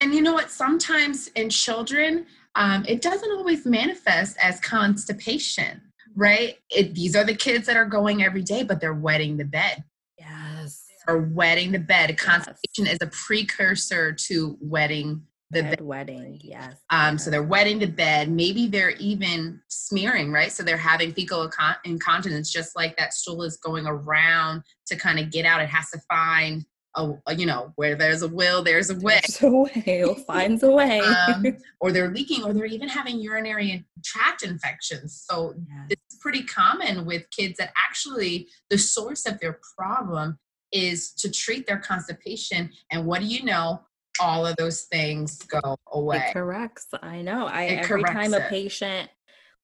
[0.02, 0.50] And you know what?
[0.50, 5.80] Sometimes in children, um, it doesn't always manifest as constipation,
[6.14, 6.56] right?
[6.70, 9.82] It, these are the kids that are going every day, but they're wetting the bed.
[10.18, 10.84] Yes.
[11.08, 12.16] Or wetting the bed.
[12.18, 12.94] Constipation yes.
[12.94, 18.30] is a precursor to wetting the bed wetting yes um so they're wetting the bed.
[18.30, 20.52] Maybe they're even smearing right?
[20.52, 21.50] So they're having fecal
[21.84, 25.60] incontinence just like that stool is going around to kind of get out.
[25.60, 26.64] It has to find
[26.96, 29.20] a, you know where there's a will there's a way.
[29.22, 30.14] There's a way.
[30.26, 31.00] Finds a way.
[31.00, 31.46] Um,
[31.80, 35.24] or they're leaking or they're even having urinary tract infections.
[35.28, 35.86] So yes.
[35.90, 40.38] it's pretty common with kids that actually the source of their problem
[40.72, 42.70] is to treat their constipation.
[42.90, 43.82] And what do you know
[44.20, 46.18] all of those things go away.
[46.28, 46.88] It corrects.
[47.02, 47.46] I know.
[47.46, 49.10] I it every time a patient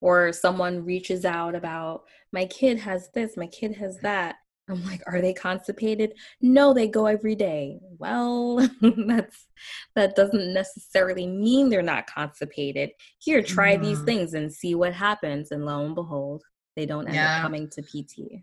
[0.01, 4.37] or someone reaches out about my kid has this, my kid has that.
[4.69, 6.15] I'm like, are they constipated?
[6.41, 7.79] No, they go every day.
[7.99, 8.57] Well,
[9.07, 9.47] that's
[9.95, 12.91] that doesn't necessarily mean they're not constipated.
[13.19, 13.83] Here, try mm.
[13.83, 14.07] these mm-hmm.
[14.07, 15.53] things and see what happens.
[15.53, 16.43] And lo and behold,
[16.75, 17.37] they don't end yeah.
[17.37, 18.43] up coming to PT.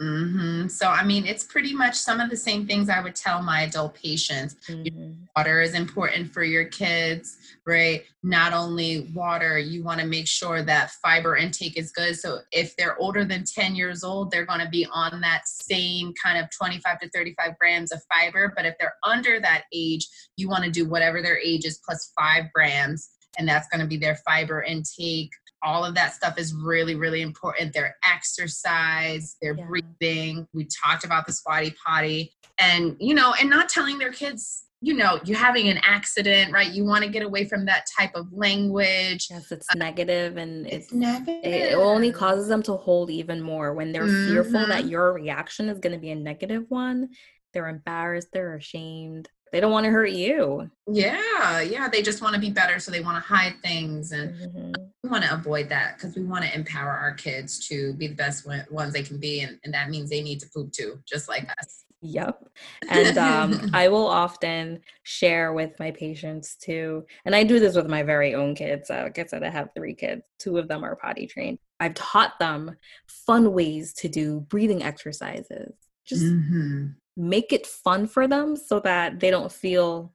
[0.00, 0.66] Mm-hmm.
[0.68, 3.62] So, I mean, it's pretty much some of the same things I would tell my
[3.62, 4.56] adult patients.
[4.68, 5.12] Mm-hmm.
[5.36, 8.02] Water is important for your kids, right?
[8.24, 12.16] Not only water, you want to make sure that fiber intake is good.
[12.16, 16.12] So, if they're older than 10 years old, they're going to be on that same
[16.20, 18.52] kind of 25 to 35 grams of fiber.
[18.56, 22.12] But if they're under that age, you want to do whatever their age is plus
[22.18, 25.30] five grams, and that's going to be their fiber intake
[25.64, 27.72] all of that stuff is really really important.
[27.72, 29.66] Their exercise their yeah.
[29.66, 30.46] breathing.
[30.52, 32.32] We talked about the squatty potty.
[32.58, 36.70] And you know and not telling their kids you know you're having an accident right?
[36.70, 39.28] You want to get away from that type of language.
[39.30, 41.40] Yes it's uh, negative and it's, it's negative.
[41.42, 43.74] it only causes them to hold even more.
[43.74, 44.32] When they're mm-hmm.
[44.32, 44.88] fearful that mm-hmm.
[44.88, 47.08] your reaction is going to be a negative one
[47.54, 50.68] they're embarrassed they're ashamed they don't want to hurt you.
[50.88, 51.88] Yeah, yeah.
[51.88, 54.72] They just want to be better, so they want to hide things, and mm-hmm.
[55.04, 58.16] we want to avoid that because we want to empower our kids to be the
[58.16, 61.28] best ones they can be, and, and that means they need to poop too, just
[61.28, 61.84] like us.
[62.02, 62.48] Yep.
[62.90, 67.06] And um, I will often share with my patients too.
[67.24, 68.90] And I do this with my very own kids.
[68.90, 71.60] Uh, like I said, I have three kids, two of them are potty trained.
[71.78, 75.74] I've taught them fun ways to do breathing exercises.
[76.04, 76.86] Just mm-hmm
[77.16, 80.12] make it fun for them so that they don't feel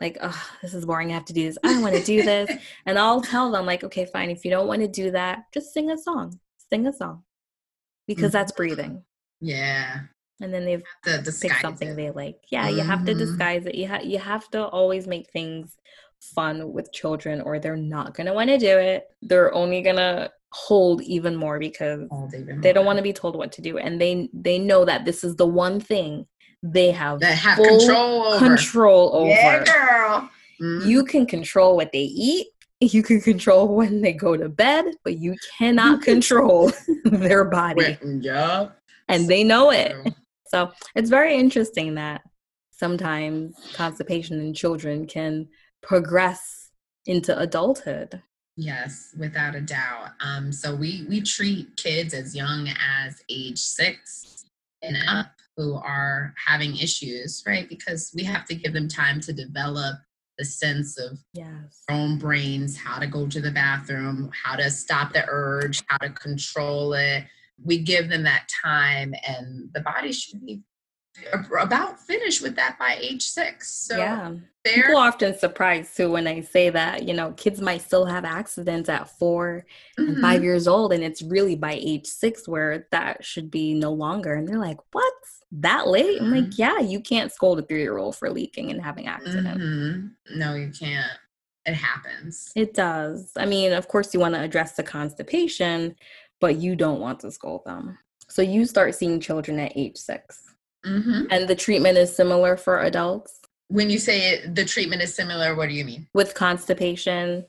[0.00, 1.10] like, oh, this is boring.
[1.10, 1.58] I have to do this.
[1.64, 2.50] I don't want to do this.
[2.86, 4.30] and I'll tell them, like, okay, fine.
[4.30, 6.38] If you don't want to do that, just sing a song.
[6.70, 7.22] Sing a song
[8.06, 8.32] because mm-hmm.
[8.32, 9.02] that's breathing.
[9.40, 10.00] Yeah.
[10.40, 11.96] And then they've picked something it.
[11.96, 12.36] they like.
[12.50, 12.78] Yeah, mm-hmm.
[12.78, 13.20] you have to mm-hmm.
[13.20, 13.74] disguise it.
[13.74, 15.76] You, ha- you have to always make things
[16.20, 19.04] fun with children or they're not going to want to do it.
[19.22, 23.36] They're only going to hold even more because even they don't want to be told
[23.36, 26.26] what to do and they they know that this is the one thing
[26.62, 28.38] they have, that have control over.
[28.38, 29.30] control over.
[29.30, 30.30] Yeah, girl.
[30.60, 30.88] Mm-hmm.
[30.88, 32.48] You can control what they eat.
[32.80, 36.72] You can control when they go to bed, but you cannot control
[37.04, 37.98] their body.
[38.02, 38.70] Yeah.
[39.08, 39.94] And they know it.
[40.48, 42.22] So it's very interesting that
[42.70, 45.48] sometimes constipation in children can
[45.82, 46.70] progress
[47.04, 48.22] into adulthood.
[48.56, 50.10] Yes, without a doubt.
[50.20, 54.45] Um, so we we treat kids as young as age six
[54.82, 57.68] and up who are having issues, right?
[57.68, 59.96] Because we have to give them time to develop
[60.38, 61.82] the sense of yes.
[61.88, 65.96] their own brains, how to go to the bathroom, how to stop the urge, how
[65.98, 67.24] to control it.
[67.64, 70.60] We give them that time, and the body should be
[71.32, 73.70] about finished with that by age six.
[73.70, 74.34] So yeah.
[74.64, 78.24] People are often surprised too when I say that, you know, kids might still have
[78.24, 79.64] accidents at 4
[79.98, 80.08] mm-hmm.
[80.08, 83.92] and five years old, and it's really by age six where that should be no
[83.92, 84.34] longer.
[84.34, 85.12] And they're like, what?
[85.52, 86.20] That late?
[86.20, 86.60] I'm like, mm-hmm.
[86.60, 89.62] yeah, you can't scold a three year old for leaking and having accidents.
[89.62, 90.38] Mm-hmm.
[90.38, 91.12] No, you can't.
[91.64, 92.50] It happens.
[92.56, 93.32] It does.
[93.36, 95.94] I mean, of course, you want to address the constipation,
[96.40, 97.98] but you don't want to scold them.
[98.28, 100.55] So you start seeing children at age 6
[100.86, 101.22] mm-hmm.
[101.30, 103.40] And the treatment is similar for adults?
[103.68, 106.06] when you say it, the treatment is similar, what do you mean?
[106.14, 107.44] With constipation,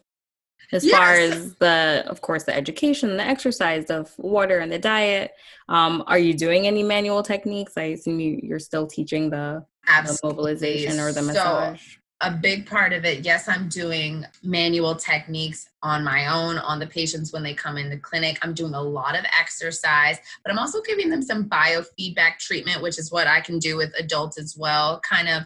[0.71, 0.97] as yes.
[0.97, 5.31] far as the, of course, the education, the exercise, of water, and the diet.
[5.69, 7.73] Um, are you doing any manual techniques?
[7.77, 11.81] I assume you, are still teaching the, the, mobilization or the massage.
[11.81, 16.80] So, a big part of it, yes, I'm doing manual techniques on my own on
[16.80, 18.39] the patients when they come in the clinic.
[18.41, 22.97] I'm doing a lot of exercise, but I'm also giving them some biofeedback treatment, which
[22.97, 25.43] is what I can do with adults as well, kind of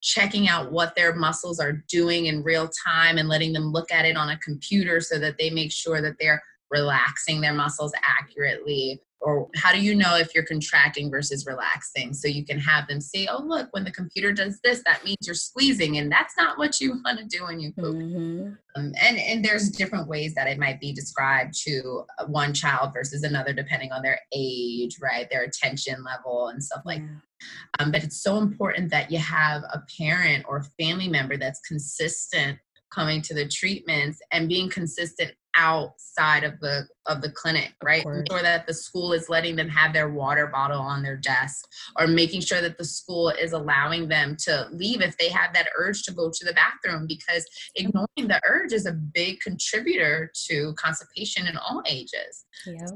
[0.00, 4.06] checking out what their muscles are doing in real time and letting them look at
[4.06, 9.00] it on a computer so that they make sure that they're relaxing their muscles accurately
[9.20, 12.12] or how do you know if you're contracting versus relaxing?
[12.12, 15.18] So you can have them say oh look when the computer does this that means
[15.24, 17.96] you're squeezing and that's not what you want to do when you poop.
[17.96, 18.52] Mm-hmm.
[18.76, 23.22] um, and and there's different ways that it might be described to one child versus
[23.22, 27.20] another depending on their age right their attention level and stuff like that
[27.78, 32.58] um, but it's so important that you have a parent or family member that's consistent
[32.94, 38.04] coming to the treatments and being consistent outside of the of the clinic right?
[38.04, 41.66] ensure that the school is letting them have their water bottle on their desk
[41.98, 45.68] or making sure that the school is allowing them to leave if they have that
[45.76, 47.44] urge to go to the bathroom because
[47.76, 52.44] ignoring the urge is a big contributor to constipation in all ages.
[52.66, 52.86] Yeah.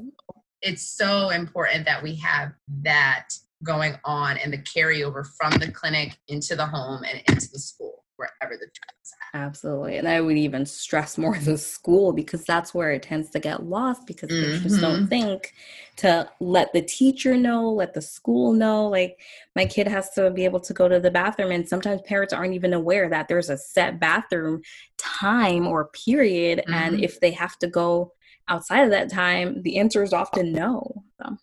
[0.61, 2.51] it's so important that we have
[2.83, 3.29] that
[3.63, 7.88] going on and the carryover from the clinic into the home and into the school
[8.19, 9.39] wherever the child's at.
[9.39, 9.97] Absolutely.
[9.97, 13.63] And I would even stress more the school because that's where it tends to get
[13.63, 14.81] lost because mm-hmm.
[14.81, 15.53] don't think
[15.97, 18.87] to let the teacher know, let the school know.
[18.87, 19.19] Like
[19.55, 22.53] my kid has to be able to go to the bathroom and sometimes parents aren't
[22.53, 24.61] even aware that there's a set bathroom
[24.97, 26.59] time or period.
[26.59, 26.73] Mm-hmm.
[26.73, 28.13] And if they have to go
[28.49, 31.03] outside of that time, the answer is often no.
[31.21, 31.37] So.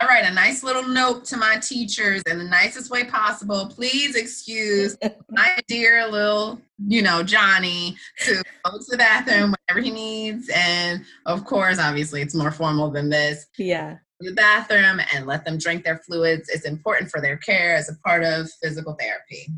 [0.00, 3.66] I write a nice little note to my teachers in the nicest way possible.
[3.66, 4.96] Please excuse
[5.30, 10.48] my dear little, you know, Johnny to go to the bathroom whenever he needs.
[10.54, 13.46] And of course, obviously, it's more formal than this.
[13.58, 13.98] Yeah.
[14.20, 16.48] The bathroom and let them drink their fluids.
[16.48, 19.48] It's important for their care as a part of physical therapy.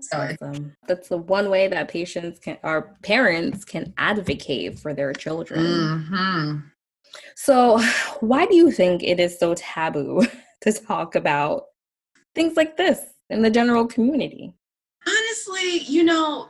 [0.00, 0.74] So awesome.
[0.88, 5.60] that's the one way that patients can, our parents can advocate for their children.
[5.60, 6.58] Mm-hmm.
[7.34, 7.78] So,
[8.20, 10.26] why do you think it is so taboo
[10.62, 11.64] to talk about
[12.34, 13.00] things like this
[13.30, 14.54] in the general community?
[15.06, 16.48] Honestly, you know,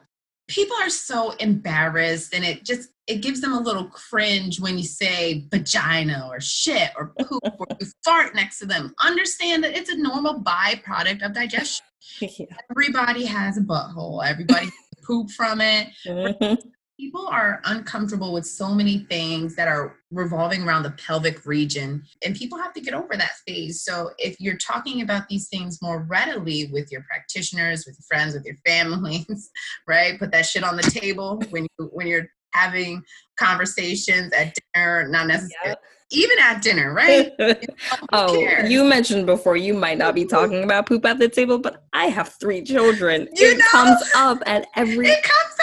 [0.49, 4.85] people are so embarrassed and it just it gives them a little cringe when you
[4.85, 8.95] say vagina or shit or poop or you fart next to them.
[9.05, 11.87] Understand that it's a normal byproduct of digestion.
[12.21, 12.57] Yeah.
[12.71, 14.25] Everybody has a butthole.
[14.25, 14.71] Everybody
[15.05, 15.89] poop from it.
[16.07, 16.69] Mm-hmm.
[17.03, 22.37] People are uncomfortable with so many things that are revolving around the pelvic region and
[22.37, 26.07] people have to get over that phase so if you're talking about these things more
[26.09, 29.51] readily with your practitioners with your friends with your families
[29.89, 33.03] right put that shit on the table when you when you're having
[33.37, 35.83] conversations at dinner not necessarily yep.
[36.11, 37.33] even at dinner right
[38.13, 38.71] oh cares?
[38.71, 42.05] you mentioned before you might not be talking about poop at the table but i
[42.05, 43.65] have three children you it know?
[43.71, 45.57] comes up at every it comes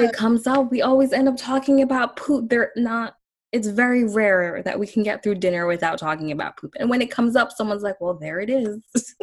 [0.00, 2.48] it comes up, we always end up talking about poop.
[2.48, 3.16] They're not
[3.52, 6.74] it's very rare that we can get through dinner without talking about poop.
[6.80, 8.80] And when it comes up, someone's like, well, there it is.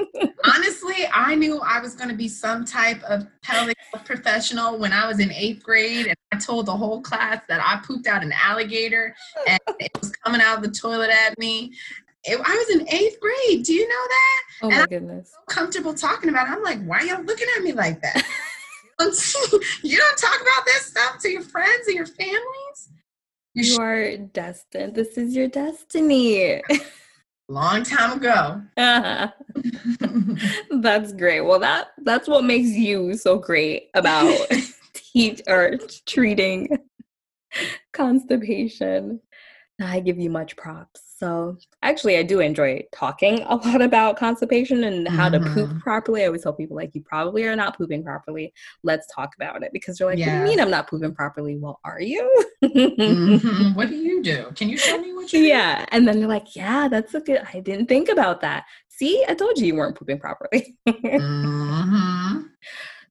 [0.46, 5.08] Honestly, I knew I was going to be some type of pelvic professional when I
[5.08, 6.06] was in eighth grade.
[6.06, 9.16] And I told the whole class that I pooped out an alligator
[9.48, 11.74] and it was coming out of the toilet at me.
[12.24, 13.66] It, I was in eighth grade.
[13.66, 14.42] Do you know that?
[14.62, 15.32] Oh, my and goodness.
[15.32, 16.52] So comfortable talking about it.
[16.52, 18.24] I'm like, why are y'all looking at me like that?
[19.84, 22.90] you don't talk about this stuff to your friends and your families.
[23.54, 24.94] You, you are destined.
[24.94, 26.62] This is your destiny.
[27.48, 28.62] Long time ago.
[28.78, 29.30] Uh-huh.
[30.82, 31.42] that's great.
[31.42, 34.38] Well, that that's what makes you so great about
[34.94, 36.78] teach or treating
[37.94, 39.22] constipation.
[39.82, 41.09] I give you much props.
[41.20, 45.44] So, actually, I do enjoy talking a lot about constipation and how mm-hmm.
[45.44, 45.80] to poop mm-hmm.
[45.80, 46.24] properly.
[46.24, 48.54] I always tell people, like, you probably are not pooping properly.
[48.84, 50.28] Let's talk about it because you're like, yeah.
[50.28, 51.58] what do you mean I'm not pooping properly?
[51.58, 52.46] Well, are you?
[52.64, 53.74] mm-hmm.
[53.74, 54.50] What do you do?
[54.56, 55.86] Can you show me what you Yeah.
[55.90, 58.64] And then they're like, yeah, that's a good, I didn't think about that.
[58.88, 60.78] See, I told you you weren't pooping properly.
[60.88, 62.44] mm-hmm.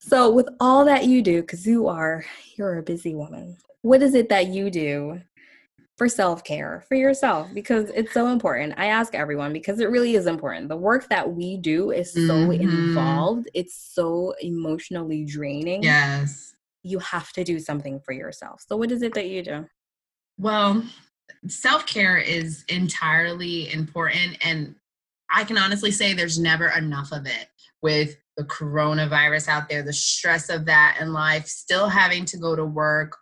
[0.01, 2.25] So, with all that you do, because you are,
[2.57, 5.21] you're a busy woman, what is it that you do
[5.99, 8.75] for self care for yourself because it's so important.
[8.79, 10.69] I ask everyone because it really is important.
[10.69, 12.63] The work that we do is so mm-hmm.
[12.63, 15.83] involved, it's so emotionally draining.
[15.83, 16.55] Yes.
[16.85, 18.65] You have to do something for yourself.
[18.67, 19.67] So, what is it that you do?
[20.39, 20.85] Well,
[21.49, 24.39] self care is entirely important.
[24.41, 24.77] And
[25.35, 27.49] I can honestly say there's never enough of it
[27.83, 32.55] with the coronavirus out there, the stress of that in life, still having to go
[32.55, 33.17] to work,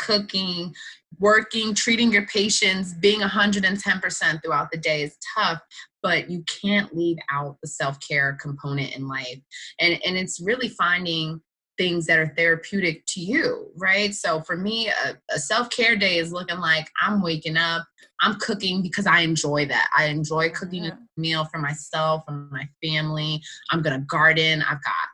[0.00, 0.74] cooking,
[1.18, 5.60] working, treating your patients, being 110% throughout the day is tough,
[6.02, 9.38] but you can't leave out the self-care component in life.
[9.78, 11.40] And and it's really finding
[11.78, 14.14] things that are therapeutic to you, right?
[14.14, 17.86] So for me, a, a self-care day is looking like I'm waking up,
[18.20, 19.88] I'm cooking because I enjoy that.
[19.96, 20.92] I enjoy cooking yeah.
[20.92, 23.42] a meal for myself and my family.
[23.70, 24.62] I'm gonna garden.
[24.62, 25.08] I've got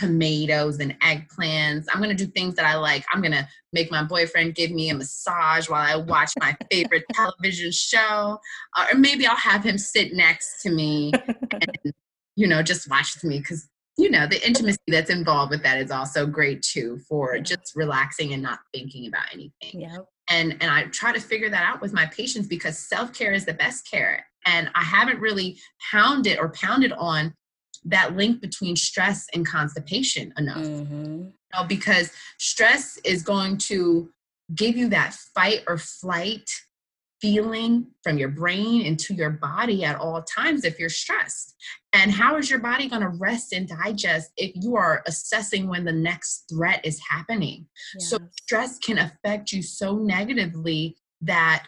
[0.00, 1.84] tomatoes and eggplants.
[1.92, 3.04] I'm gonna do things that I like.
[3.12, 7.70] I'm gonna make my boyfriend give me a massage while I watch my favorite television
[7.70, 8.38] show,
[8.76, 11.12] uh, or maybe I'll have him sit next to me
[11.52, 11.94] and
[12.34, 15.78] you know just watch with me because you know the intimacy that's involved with that
[15.78, 19.82] is also great too for just relaxing and not thinking about anything.
[19.82, 19.98] Yeah.
[20.30, 23.44] And and I try to figure that out with my patients because self care is
[23.44, 25.58] the best care, and I haven't really
[25.92, 27.34] pounded or pounded on
[27.84, 30.58] that link between stress and constipation enough.
[30.58, 31.22] Mm-hmm.
[31.22, 34.10] You know, because stress is going to
[34.54, 36.48] give you that fight or flight
[37.20, 41.54] feeling from your brain into your body at all times if you're stressed.
[41.92, 45.84] And how is your body going to rest and digest if you are assessing when
[45.84, 47.66] the next threat is happening?
[47.94, 48.08] Yes.
[48.08, 51.66] So stress can affect you so negatively that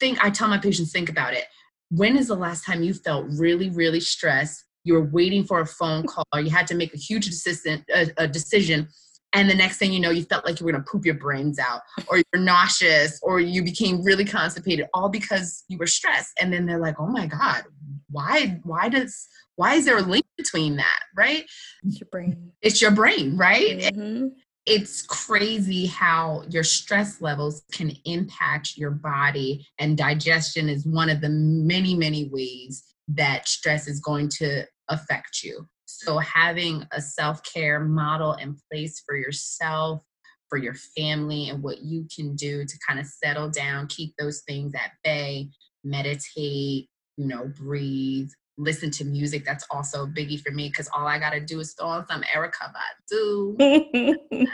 [0.00, 1.44] think I tell my patients think about it.
[1.90, 5.66] When is the last time you felt really really stressed you were waiting for a
[5.66, 8.88] phone call, you had to make a huge decision, a, a decision,
[9.32, 11.58] and the next thing you know, you felt like you were gonna poop your brains
[11.58, 16.32] out, or you're nauseous, or you became really constipated, all because you were stressed.
[16.40, 17.64] And then they're like, "Oh my god,
[18.10, 18.60] why?
[18.64, 19.28] Why does?
[19.56, 21.00] Why is there a link between that?
[21.16, 21.44] Right?
[21.84, 22.52] It's your brain.
[22.60, 23.78] It's your brain, right?
[23.78, 24.28] Mm-hmm.
[24.66, 31.20] It's crazy how your stress levels can impact your body, and digestion is one of
[31.20, 35.66] the many, many ways that stress is going to affect you.
[35.86, 40.02] So, having a self care model in place for yourself,
[40.48, 44.42] for your family, and what you can do to kind of settle down, keep those
[44.42, 45.50] things at bay,
[45.84, 49.44] meditate, you know, breathe, listen to music.
[49.44, 52.06] That's also a biggie for me because all I got to do is throw on
[52.06, 52.72] some Erykah
[53.12, 54.46] Badu,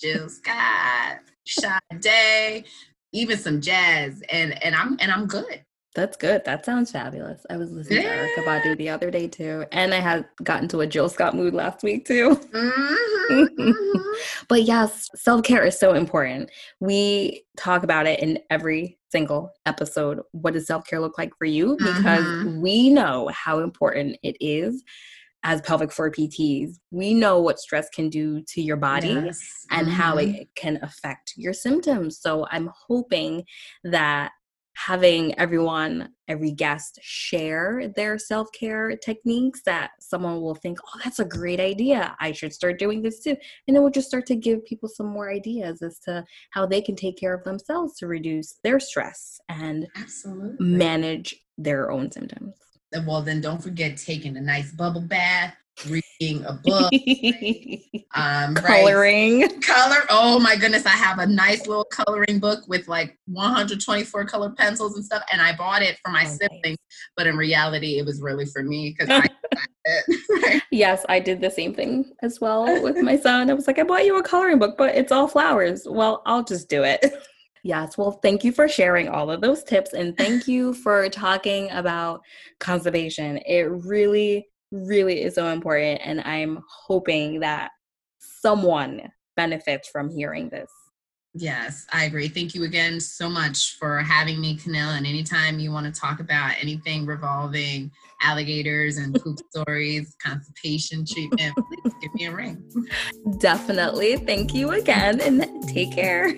[0.00, 2.64] Jill Scott, Sade,
[3.12, 5.64] even some jazz, and and I'm and I'm good.
[5.98, 6.44] That's good.
[6.44, 7.44] That sounds fabulous.
[7.50, 8.14] I was listening yeah.
[8.14, 11.34] to Erykah Badu the other day too, and I had gotten to a Jill Scott
[11.34, 12.40] mood last week too.
[13.28, 13.98] Mm-hmm, mm-hmm.
[14.48, 16.50] but yes, self care is so important.
[16.80, 20.20] We talk about it in every single episode.
[20.32, 21.76] What does self care look like for you?
[21.76, 22.62] Because mm-hmm.
[22.62, 24.82] we know how important it is
[25.42, 26.78] as pelvic floor PTs.
[26.90, 29.66] We know what stress can do to your body yes.
[29.70, 30.42] and how it mm-hmm.
[30.56, 32.18] can affect your symptoms.
[32.18, 33.44] So I'm hoping
[33.84, 34.32] that
[34.86, 41.18] having everyone, every guest share their self care techniques that someone will think, oh, that's
[41.18, 42.16] a great idea.
[42.20, 43.36] I should start doing this too.
[43.66, 46.80] And it will just start to give people some more ideas as to how they
[46.80, 50.64] can take care of themselves to reduce their stress and Absolutely.
[50.64, 52.54] manage their own symptoms.
[53.04, 55.56] Well, then don't forget taking a nice bubble bath,
[55.86, 56.92] reading a book,
[58.14, 59.42] um, coloring.
[59.42, 59.62] Right?
[59.62, 60.06] Color.
[60.10, 64.96] Oh my goodness, I have a nice little coloring book with like 124 color pencils
[64.96, 66.78] and stuff, and I bought it for my oh, siblings,
[67.16, 69.28] but in reality, it was really for me because I.
[70.70, 73.50] Yes, I did the same thing as well with my son.
[73.50, 75.86] I was like, I bought you a coloring book, but it's all flowers.
[75.88, 77.04] Well, I'll just do it.
[77.64, 77.98] Yes.
[77.98, 82.20] Well, thank you for sharing all of those tips and thank you for talking about
[82.60, 83.38] constipation.
[83.46, 86.00] It really really is so important.
[86.04, 87.70] And I'm hoping that
[88.18, 90.70] someone benefits from hearing this.
[91.34, 92.28] Yes, I agree.
[92.28, 94.96] Thank you again so much for having me, Kanil.
[94.96, 97.92] And anytime you want to talk about anything revolving
[98.22, 102.64] alligators and poop stories, constipation treatment, please give me a ring.
[103.38, 104.16] Definitely.
[104.16, 106.28] Thank you again and take care.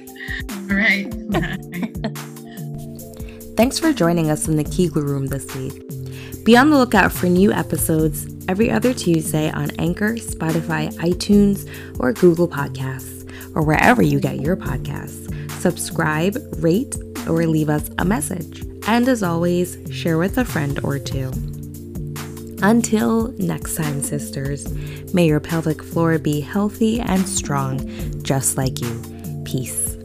[0.50, 1.08] All right.
[3.56, 5.99] Thanks for joining us in the Kegel Room this week.
[6.44, 11.68] Be on the lookout for new episodes every other Tuesday on Anchor, Spotify, iTunes,
[12.00, 15.28] or Google Podcasts, or wherever you get your podcasts.
[15.60, 16.96] Subscribe, rate,
[17.28, 18.64] or leave us a message.
[18.86, 21.30] And as always, share with a friend or two.
[22.62, 24.66] Until next time, sisters,
[25.12, 29.42] may your pelvic floor be healthy and strong, just like you.
[29.44, 29.99] Peace.